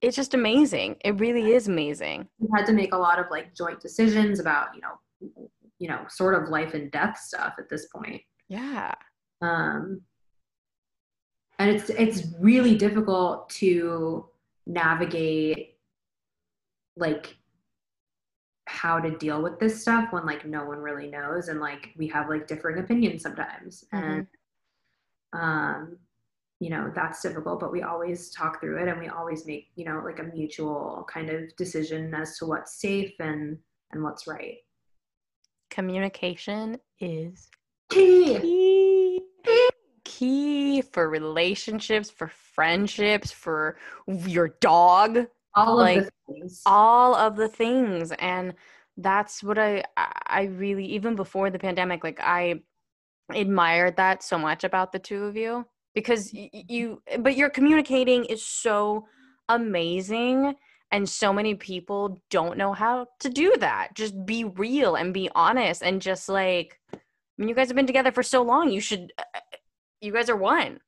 it's 0.00 0.14
just 0.14 0.34
amazing. 0.34 0.96
It 1.04 1.18
really 1.18 1.52
is 1.52 1.66
amazing. 1.66 2.28
we 2.38 2.48
had 2.54 2.66
to 2.66 2.72
make 2.72 2.94
a 2.94 2.98
lot 2.98 3.18
of 3.18 3.26
like 3.30 3.54
joint 3.56 3.80
decisions 3.80 4.38
about, 4.38 4.68
you 4.74 4.82
know, 4.82 5.48
you 5.80 5.88
know, 5.88 6.04
sort 6.08 6.40
of 6.40 6.50
life 6.50 6.74
and 6.74 6.90
death 6.92 7.18
stuff 7.18 7.54
at 7.58 7.68
this 7.68 7.86
point. 7.86 8.22
Yeah. 8.48 8.94
um, 9.42 10.02
and 11.58 11.70
it's 11.74 11.90
it's 11.90 12.28
really 12.38 12.76
difficult 12.76 13.48
to 13.50 14.26
navigate 14.66 15.75
like 16.96 17.36
how 18.66 18.98
to 18.98 19.16
deal 19.18 19.40
with 19.42 19.58
this 19.60 19.80
stuff 19.80 20.12
when 20.12 20.26
like 20.26 20.44
no 20.44 20.64
one 20.64 20.78
really 20.78 21.06
knows 21.06 21.48
and 21.48 21.60
like 21.60 21.90
we 21.96 22.06
have 22.08 22.28
like 22.28 22.46
differing 22.46 22.78
opinions 22.78 23.22
sometimes 23.22 23.84
and 23.92 24.26
um 25.32 25.96
you 26.58 26.68
know 26.68 26.90
that's 26.94 27.22
difficult 27.22 27.60
but 27.60 27.70
we 27.70 27.82
always 27.82 28.30
talk 28.30 28.60
through 28.60 28.78
it 28.78 28.88
and 28.88 28.98
we 28.98 29.08
always 29.08 29.46
make 29.46 29.68
you 29.76 29.84
know 29.84 30.02
like 30.04 30.18
a 30.18 30.24
mutual 30.24 31.06
kind 31.08 31.30
of 31.30 31.54
decision 31.56 32.12
as 32.14 32.36
to 32.38 32.46
what's 32.46 32.80
safe 32.80 33.12
and 33.20 33.56
and 33.92 34.02
what's 34.02 34.26
right 34.26 34.58
Communication 35.70 36.78
is 37.00 37.48
key 37.90 38.38
key. 38.40 39.22
Key 40.04 40.80
for 40.80 41.10
relationships, 41.10 42.08
for 42.10 42.28
friendships, 42.28 43.30
for 43.30 43.76
your 44.06 44.48
dog. 44.60 45.26
All 45.56 45.80
of 45.80 45.84
Like, 45.86 46.04
the 46.04 46.10
things. 46.34 46.62
all 46.66 47.14
of 47.14 47.36
the 47.36 47.48
things 47.48 48.12
and 48.18 48.54
that's 48.98 49.42
what 49.42 49.58
i 49.58 49.82
i 49.96 50.44
really 50.44 50.84
even 50.86 51.16
before 51.16 51.50
the 51.50 51.58
pandemic 51.58 52.02
like 52.04 52.20
i 52.20 52.60
admired 53.34 53.96
that 53.96 54.22
so 54.22 54.38
much 54.38 54.64
about 54.64 54.92
the 54.92 54.98
two 54.98 55.24
of 55.24 55.36
you 55.36 55.66
because 55.94 56.30
you 56.32 57.02
but 57.18 57.36
your 57.36 57.50
communicating 57.50 58.24
is 58.26 58.44
so 58.44 59.06
amazing 59.48 60.54
and 60.92 61.08
so 61.08 61.32
many 61.32 61.54
people 61.54 62.22
don't 62.30 62.56
know 62.56 62.72
how 62.72 63.06
to 63.18 63.28
do 63.28 63.56
that. 63.58 63.88
Just 63.94 64.24
be 64.24 64.44
real 64.44 64.94
and 64.94 65.12
be 65.12 65.28
honest 65.34 65.82
and 65.82 66.00
just 66.00 66.28
like 66.28 66.78
i 66.92 66.98
mean 67.38 67.48
you 67.48 67.54
guys 67.54 67.68
have 67.68 67.76
been 67.76 67.86
together 67.86 68.12
for 68.12 68.22
so 68.22 68.42
long 68.42 68.70
you 68.70 68.80
should 68.80 69.12
uh, 69.18 69.40
you 70.00 70.12
guys 70.12 70.30
are 70.30 70.36
one 70.36 70.80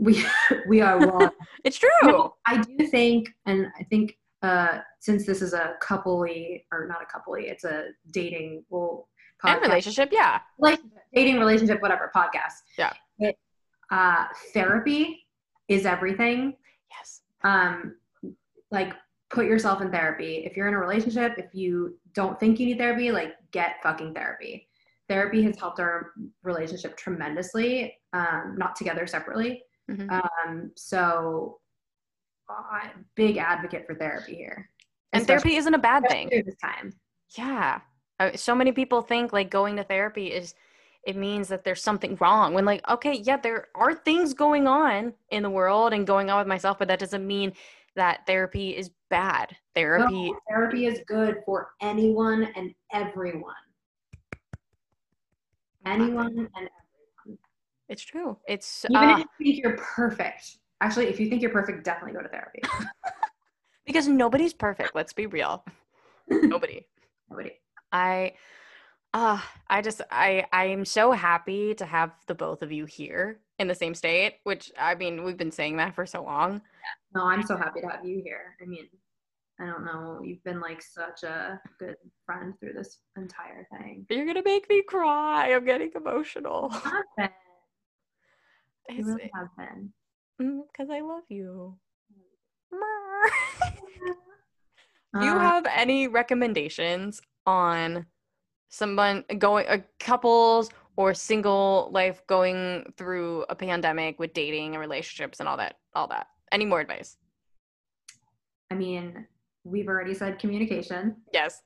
we 0.00 0.24
we 0.68 0.80
are 0.80 0.98
one 0.98 1.30
it's 1.64 1.78
true 1.78 1.88
No, 2.02 2.34
I 2.46 2.62
do 2.62 2.86
think, 2.86 3.28
and 3.46 3.66
I 3.78 3.84
think 3.84 4.16
uh, 4.42 4.78
since 5.00 5.26
this 5.26 5.42
is 5.42 5.52
a 5.52 5.74
coupley 5.82 6.64
or 6.72 6.86
not 6.86 6.98
a 7.02 7.06
coupley, 7.06 7.42
it's 7.44 7.64
a 7.64 7.88
dating 8.10 8.64
well 8.70 9.08
and 9.44 9.60
relationship 9.62 10.10
yeah 10.12 10.40
like 10.58 10.80
dating 11.14 11.38
relationship, 11.38 11.80
whatever 11.82 12.10
podcast. 12.14 12.62
Yeah. 12.78 12.92
It, 13.18 13.36
uh, 13.90 14.26
therapy 14.54 15.26
is 15.68 15.86
everything. 15.86 16.54
yes 16.90 17.22
Um, 17.42 17.96
like 18.70 18.94
put 19.30 19.46
yourself 19.46 19.80
in 19.80 19.90
therapy. 19.90 20.44
If 20.44 20.56
you're 20.56 20.68
in 20.68 20.74
a 20.74 20.78
relationship, 20.78 21.34
if 21.38 21.54
you 21.54 21.98
don't 22.14 22.38
think 22.38 22.58
you 22.58 22.66
need 22.66 22.78
therapy, 22.78 23.10
like 23.10 23.34
get 23.52 23.76
fucking 23.82 24.14
therapy. 24.14 24.68
Therapy 25.08 25.42
has 25.42 25.58
helped 25.58 25.80
our 25.80 26.12
relationship 26.42 26.96
tremendously. 26.96 27.96
Um, 28.12 28.54
not 28.56 28.76
together 28.76 29.06
separately. 29.06 29.62
Mhm. 29.90 30.22
Um, 30.46 30.70
so, 30.76 31.60
uh, 32.48 32.88
big 33.14 33.36
advocate 33.36 33.86
for 33.86 33.94
therapy 33.94 34.34
here. 34.34 34.70
and 35.12 35.26
therapy 35.26 35.56
isn't 35.56 35.74
a 35.74 35.78
bad 35.78 36.06
thing 36.08 36.28
this 36.30 36.56
time. 36.56 36.92
Yeah. 37.36 37.80
Uh, 38.20 38.30
so 38.36 38.54
many 38.54 38.70
people 38.70 39.02
think 39.02 39.32
like 39.32 39.50
going 39.50 39.76
to 39.76 39.82
therapy 39.82 40.28
is 40.28 40.54
it 41.04 41.16
means 41.16 41.48
that 41.48 41.64
there's 41.64 41.82
something 41.82 42.16
wrong 42.20 42.54
when 42.54 42.64
like 42.64 42.86
okay, 42.88 43.14
yeah, 43.14 43.36
there 43.36 43.68
are 43.74 43.94
things 43.94 44.34
going 44.34 44.68
on 44.68 45.14
in 45.30 45.42
the 45.42 45.50
world 45.50 45.92
and 45.92 46.06
going 46.06 46.30
on 46.30 46.38
with 46.38 46.46
myself, 46.46 46.78
but 46.78 46.86
that 46.88 47.00
doesn't 47.00 47.26
mean 47.26 47.52
that 47.96 48.24
therapy 48.26 48.76
is 48.76 48.90
bad. 49.08 49.56
Therapy 49.74 50.30
No, 50.30 50.38
therapy 50.48 50.86
is 50.86 51.00
good 51.08 51.42
for 51.44 51.72
anyone 51.80 52.44
and 52.54 52.72
everyone. 52.92 53.54
Anyone 55.86 56.26
and 56.26 56.48
everyone. 56.54 56.79
It's 57.90 58.02
true. 58.02 58.38
It's 58.46 58.86
Even 58.88 59.10
uh, 59.10 59.12
if 59.14 59.18
you 59.18 59.52
think 59.52 59.64
you're 59.64 59.76
perfect. 59.76 60.58
Actually, 60.80 61.08
if 61.08 61.18
you 61.18 61.28
think 61.28 61.42
you're 61.42 61.50
perfect, 61.50 61.84
definitely 61.84 62.12
go 62.12 62.22
to 62.22 62.28
therapy. 62.28 62.62
because 63.84 64.06
nobody's 64.06 64.54
perfect, 64.54 64.94
let's 64.94 65.12
be 65.12 65.26
real. 65.26 65.64
Nobody. 66.28 66.86
Nobody. 67.30 67.50
I 67.92 68.34
uh 69.12 69.40
I 69.68 69.82
just 69.82 70.00
I 70.12 70.46
I 70.52 70.66
am 70.66 70.84
so 70.84 71.10
happy 71.10 71.74
to 71.74 71.84
have 71.84 72.12
the 72.28 72.34
both 72.34 72.62
of 72.62 72.70
you 72.70 72.84
here 72.84 73.40
in 73.58 73.66
the 73.66 73.74
same 73.74 73.94
state, 73.94 74.36
which 74.44 74.70
I 74.78 74.94
mean, 74.94 75.24
we've 75.24 75.36
been 75.36 75.50
saying 75.50 75.76
that 75.78 75.96
for 75.96 76.06
so 76.06 76.22
long. 76.22 76.62
No, 77.12 77.24
I'm 77.24 77.42
so 77.42 77.56
happy 77.56 77.80
to 77.80 77.88
have 77.88 78.04
you 78.04 78.22
here. 78.24 78.56
I 78.62 78.66
mean, 78.66 78.88
I 79.60 79.66
don't 79.66 79.84
know. 79.84 80.20
You've 80.22 80.44
been 80.44 80.60
like 80.60 80.80
such 80.80 81.24
a 81.24 81.60
good 81.80 81.96
friend 82.24 82.54
through 82.60 82.74
this 82.74 83.00
entire 83.16 83.66
thing. 83.72 84.06
You're 84.08 84.24
going 84.24 84.36
to 84.36 84.42
make 84.42 84.68
me 84.68 84.82
cry. 84.82 85.52
I'm 85.52 85.64
getting 85.64 85.90
emotional. 85.96 86.72
You. 88.88 89.04
Really 89.04 89.30
have 89.34 89.48
been. 89.56 89.92
because 90.38 90.88
I 90.90 91.00
love 91.00 91.22
you. 91.28 91.76
Do 95.18 95.26
you 95.26 95.32
Uh, 95.36 95.38
have 95.40 95.66
any 95.68 96.06
recommendations 96.08 97.20
on 97.46 98.06
someone 98.68 99.24
going, 99.38 99.66
a 99.68 99.84
couples 99.98 100.70
or 100.96 101.14
single 101.14 101.88
life 101.92 102.24
going 102.26 102.92
through 102.96 103.44
a 103.48 103.54
pandemic 103.56 104.18
with 104.20 104.32
dating 104.32 104.72
and 104.74 104.80
relationships 104.80 105.40
and 105.40 105.48
all 105.48 105.56
that? 105.56 105.76
All 105.94 106.06
that. 106.08 106.28
Any 106.52 106.64
more 106.64 106.80
advice? 106.80 107.16
I 108.70 108.76
mean, 108.76 109.26
we've 109.64 109.88
already 109.88 110.14
said 110.14 110.38
communication, 110.38 111.16
Yes. 111.32 111.62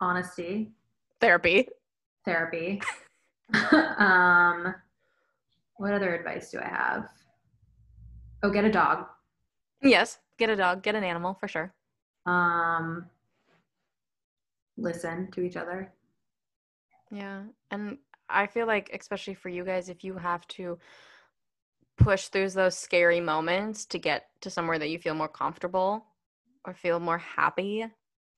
honesty, 0.00 0.72
Therapy. 1.20 1.68
therapy. 2.24 2.80
um, 3.98 4.74
what 5.78 5.92
other 5.92 6.14
advice 6.14 6.50
do 6.50 6.58
I 6.58 6.68
have? 6.68 7.08
Oh, 8.42 8.50
get 8.50 8.64
a 8.64 8.70
dog. 8.70 9.06
Yes. 9.82 10.18
Get 10.38 10.50
a 10.50 10.56
dog. 10.56 10.82
Get 10.82 10.94
an 10.94 11.04
animal 11.04 11.34
for 11.34 11.48
sure. 11.48 11.72
Um, 12.26 13.06
listen 14.76 15.30
to 15.32 15.40
each 15.40 15.56
other. 15.56 15.92
Yeah. 17.10 17.42
And 17.70 17.98
I 18.28 18.46
feel 18.46 18.66
like, 18.66 18.90
especially 18.92 19.34
for 19.34 19.48
you 19.48 19.64
guys, 19.64 19.88
if 19.88 20.04
you 20.04 20.14
have 20.14 20.46
to 20.48 20.78
push 21.96 22.28
through 22.28 22.50
those 22.50 22.76
scary 22.76 23.20
moments 23.20 23.84
to 23.86 23.98
get 23.98 24.26
to 24.42 24.50
somewhere 24.50 24.78
that 24.78 24.90
you 24.90 24.98
feel 24.98 25.14
more 25.14 25.28
comfortable 25.28 26.04
or 26.64 26.74
feel 26.74 27.00
more 27.00 27.18
happy, 27.18 27.86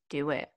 do 0.09 0.30
it. 0.30 0.51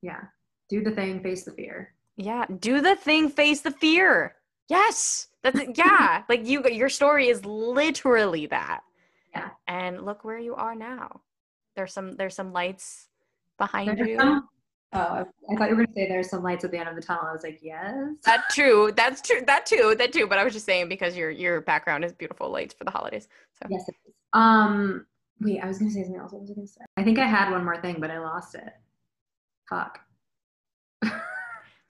Yeah. 0.00 0.20
Do 0.68 0.82
the 0.82 0.90
thing, 0.90 1.22
face 1.22 1.44
the 1.44 1.52
fear. 1.52 1.94
Yeah. 2.16 2.46
Do 2.60 2.80
the 2.80 2.96
thing, 2.96 3.28
face 3.28 3.60
the 3.62 3.70
fear. 3.70 4.36
Yes. 4.68 5.28
That's. 5.42 5.60
Yeah. 5.76 6.22
like 6.28 6.46
you, 6.46 6.64
your 6.68 6.88
story 6.88 7.28
is 7.28 7.44
literally 7.44 8.46
that. 8.46 8.80
Yeah. 9.34 9.50
And 9.66 10.02
look 10.04 10.24
where 10.24 10.38
you 10.38 10.54
are 10.54 10.74
now. 10.74 11.20
There's 11.76 11.92
some, 11.92 12.16
there's 12.16 12.34
some 12.34 12.52
lights 12.52 13.08
behind 13.58 13.98
There's 13.98 14.08
you. 14.08 14.16
some 14.18 14.48
Oh, 14.94 14.98
I, 15.00 15.24
I 15.52 15.56
thought 15.56 15.70
you 15.70 15.76
were 15.76 15.82
going 15.82 15.88
to 15.88 15.92
say 15.92 16.08
there's 16.08 16.30
some 16.30 16.44
lights 16.44 16.64
at 16.64 16.70
the 16.70 16.78
end 16.78 16.88
of 16.88 16.94
the 16.94 17.02
tunnel. 17.02 17.24
I 17.26 17.32
was 17.32 17.42
like, 17.42 17.58
yes. 17.60 18.14
That 18.24 18.44
true. 18.52 18.92
That's 18.96 19.20
true. 19.20 19.40
That 19.44 19.66
too. 19.66 19.96
That 19.98 20.12
too. 20.12 20.28
But 20.28 20.38
I 20.38 20.44
was 20.44 20.52
just 20.52 20.66
saying 20.66 20.88
because 20.88 21.16
your 21.16 21.30
your 21.30 21.60
background 21.60 22.04
is 22.04 22.12
beautiful 22.12 22.48
lights 22.48 22.74
for 22.74 22.84
the 22.84 22.92
holidays. 22.92 23.26
So 23.60 23.66
Yes, 23.68 23.88
it 23.88 23.96
is. 24.06 24.14
Um, 24.34 25.04
wait, 25.40 25.60
I 25.60 25.66
was 25.66 25.78
going 25.78 25.90
to 25.90 25.94
say 25.94 26.04
something 26.04 26.20
else. 26.20 26.32
What 26.32 26.42
was 26.42 26.50
I 26.52 26.54
going 26.54 26.66
to 26.66 26.72
say? 26.72 26.80
I 26.96 27.02
think 27.02 27.18
I 27.18 27.26
had 27.26 27.50
one 27.50 27.64
more 27.64 27.80
thing, 27.80 27.96
but 27.98 28.12
I 28.12 28.20
lost 28.20 28.54
it. 28.54 28.72
Fuck. 29.68 29.98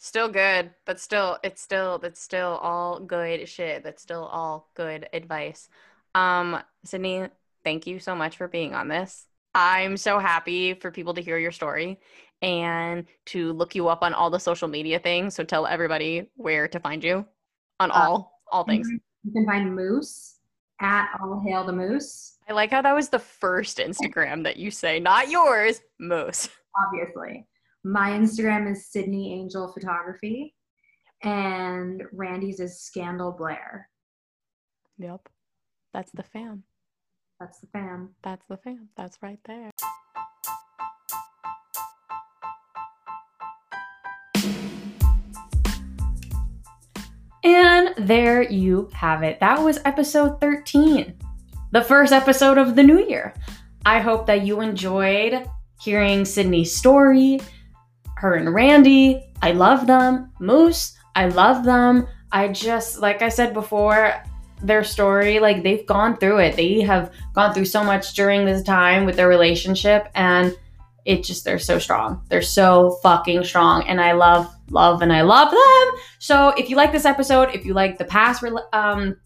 still 0.07 0.29
good. 0.29 0.71
But 0.85 1.01
still, 1.01 1.39
it's 1.43 1.63
still 1.63 1.99
that's 1.99 2.21
still 2.21 2.59
all 2.63 3.01
good 3.01 3.49
shit. 3.49 3.85
That's 3.85 4.03
still 4.03 4.25
all 4.25 4.71
good 4.75 5.09
advice. 5.13 5.69
Um, 6.15 6.61
Sydney, 6.85 7.29
thank 7.65 7.87
you 7.87 7.99
so 7.99 8.15
much 8.15 8.37
for 8.37 8.49
being 8.49 8.75
on 8.75 8.89
this. 8.89 9.27
I'm 9.55 9.97
so 9.97 10.19
happy 10.19 10.75
for 10.75 10.91
people 10.91 11.15
to 11.15 11.23
hear 11.23 11.39
your 11.39 11.53
story 11.53 12.01
and 12.43 13.07
to 13.27 13.53
look 13.53 13.75
you 13.75 13.89
up 13.89 14.03
on 14.03 14.13
all 14.13 14.31
the 14.31 14.41
social 14.41 14.69
media 14.69 14.99
things. 14.99 15.35
So 15.35 15.45
tell 15.45 15.67
everybody 15.67 16.31
where 16.37 16.69
to 16.69 16.81
find 16.81 17.03
you 17.03 17.25
on 17.81 17.91
Uh, 17.91 17.95
all 17.95 18.43
all 18.51 18.65
things. 18.65 18.89
You 19.25 19.33
can 19.33 19.47
find 19.47 19.75
Moose 19.75 20.39
at 20.81 21.09
All 21.21 21.41
Hail 21.41 21.65
the 21.65 21.73
Moose, 21.73 22.35
I 22.49 22.53
like 22.53 22.71
how 22.71 22.83
that 22.83 22.95
was 22.95 23.09
the 23.09 23.19
first 23.19 23.79
Instagram 23.79 24.45
that 24.45 24.59
you 24.59 24.71
say, 24.71 25.01
not 25.01 25.31
yours, 25.31 25.81
Moose. 25.99 26.49
obviously. 26.87 27.47
My 27.87 28.13
Instagram 28.13 28.71
is 28.73 28.87
Sydney 28.87 29.35
Angel 29.35 29.71
Photography, 29.71 30.55
and 31.23 32.03
Randy's 32.15 32.59
is 32.59 32.81
Scandal 32.81 33.31
Blair. 33.31 33.91
Yep. 34.97 35.29
That's 35.93 36.11
the 36.13 36.23
fam. 36.23 36.63
That's 37.39 37.59
the 37.61 37.67
fam. 37.67 38.15
That's 38.23 38.43
the 38.49 38.57
fam. 38.57 38.89
That's 38.97 39.19
right 39.23 39.39
there. 39.45 39.71
And 47.45 47.95
there 47.99 48.51
you 48.51 48.89
have 48.95 49.23
it. 49.23 49.41
That 49.41 49.61
was 49.61 49.79
episode 49.85 50.41
13, 50.41 51.19
the 51.73 51.83
first 51.83 52.15
episode 52.15 52.57
of 52.57 52.77
the 52.77 52.83
new 52.83 53.07
year. 53.07 53.35
I 53.85 54.01
hope 54.01 54.25
that 54.29 54.47
you 54.47 54.63
enjoyed 54.63 55.47
hearing 55.83 56.25
Sydney's 56.25 56.75
story, 56.75 57.41
her 58.17 58.35
and 58.35 58.55
Randy. 58.55 59.25
I 59.43 59.53
love 59.53 59.87
them. 59.87 60.31
Moose, 60.39 60.97
I 61.15 61.29
love 61.29 61.65
them. 61.65 62.07
I 62.33 62.49
just, 62.49 63.01
like 63.01 63.23
I 63.23 63.29
said 63.29 63.55
before, 63.55 64.15
their 64.63 64.83
story, 64.83 65.39
like 65.41 65.63
they've 65.63 65.87
gone 65.87 66.17
through 66.17 66.39
it. 66.39 66.57
They 66.57 66.81
have 66.81 67.13
gone 67.35 67.53
through 67.53 67.67
so 67.67 67.85
much 67.85 68.15
during 68.15 68.45
this 68.45 68.63
time 68.63 69.05
with 69.05 69.17
their 69.17 69.29
relationship, 69.29 70.09
and 70.15 70.57
it 71.05 71.23
just, 71.23 71.45
they're 71.45 71.59
so 71.59 71.79
strong. 71.79 72.23
They're 72.29 72.43
so 72.43 72.99
fucking 73.03 73.45
strong. 73.45 73.87
And 73.87 74.01
I 74.01 74.13
love, 74.13 74.53
love, 74.71 75.03
and 75.03 75.13
I 75.13 75.21
love 75.21 75.51
them. 75.51 76.03
So 76.19 76.49
if 76.57 76.71
you 76.71 76.77
like 76.77 76.93
this 76.93 77.05
episode, 77.05 77.51
if 77.55 77.67
you 77.67 77.75
like 77.75 77.99
the 77.99 78.07
past 78.07 78.43
rela- 78.43 78.73
um, 78.73 79.17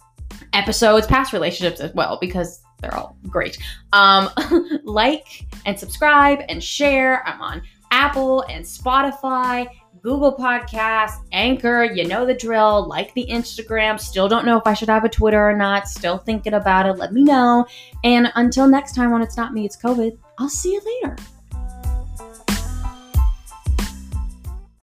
episodes, 0.52 1.06
past 1.06 1.32
relationships 1.32 1.80
as 1.80 1.94
well, 1.94 2.18
because 2.20 2.60
they're 2.80 2.94
all 2.94 3.16
great, 3.28 3.58
um, 3.92 4.28
like 4.84 5.46
and 5.66 5.78
subscribe 5.78 6.40
and 6.48 6.62
share. 6.62 7.26
I'm 7.26 7.40
on 7.40 7.62
Apple 7.90 8.42
and 8.42 8.64
Spotify, 8.64 9.68
Google 10.02 10.36
Podcasts, 10.36 11.24
Anchor. 11.32 11.84
You 11.84 12.06
know 12.06 12.24
the 12.24 12.34
drill. 12.34 12.86
Like 12.88 13.12
the 13.14 13.26
Instagram. 13.30 13.98
Still 13.98 14.28
don't 14.28 14.46
know 14.46 14.56
if 14.56 14.66
I 14.66 14.74
should 14.74 14.88
have 14.88 15.04
a 15.04 15.08
Twitter 15.08 15.48
or 15.50 15.56
not. 15.56 15.88
Still 15.88 16.18
thinking 16.18 16.54
about 16.54 16.86
it. 16.86 16.98
Let 16.98 17.12
me 17.12 17.22
know. 17.24 17.66
And 18.04 18.30
until 18.36 18.68
next 18.68 18.94
time, 18.94 19.10
when 19.10 19.22
it's 19.22 19.36
not 19.36 19.52
me, 19.52 19.64
it's 19.64 19.76
COVID, 19.76 20.16
I'll 20.38 20.48
see 20.48 20.72
you 20.72 20.82
later. 21.02 21.16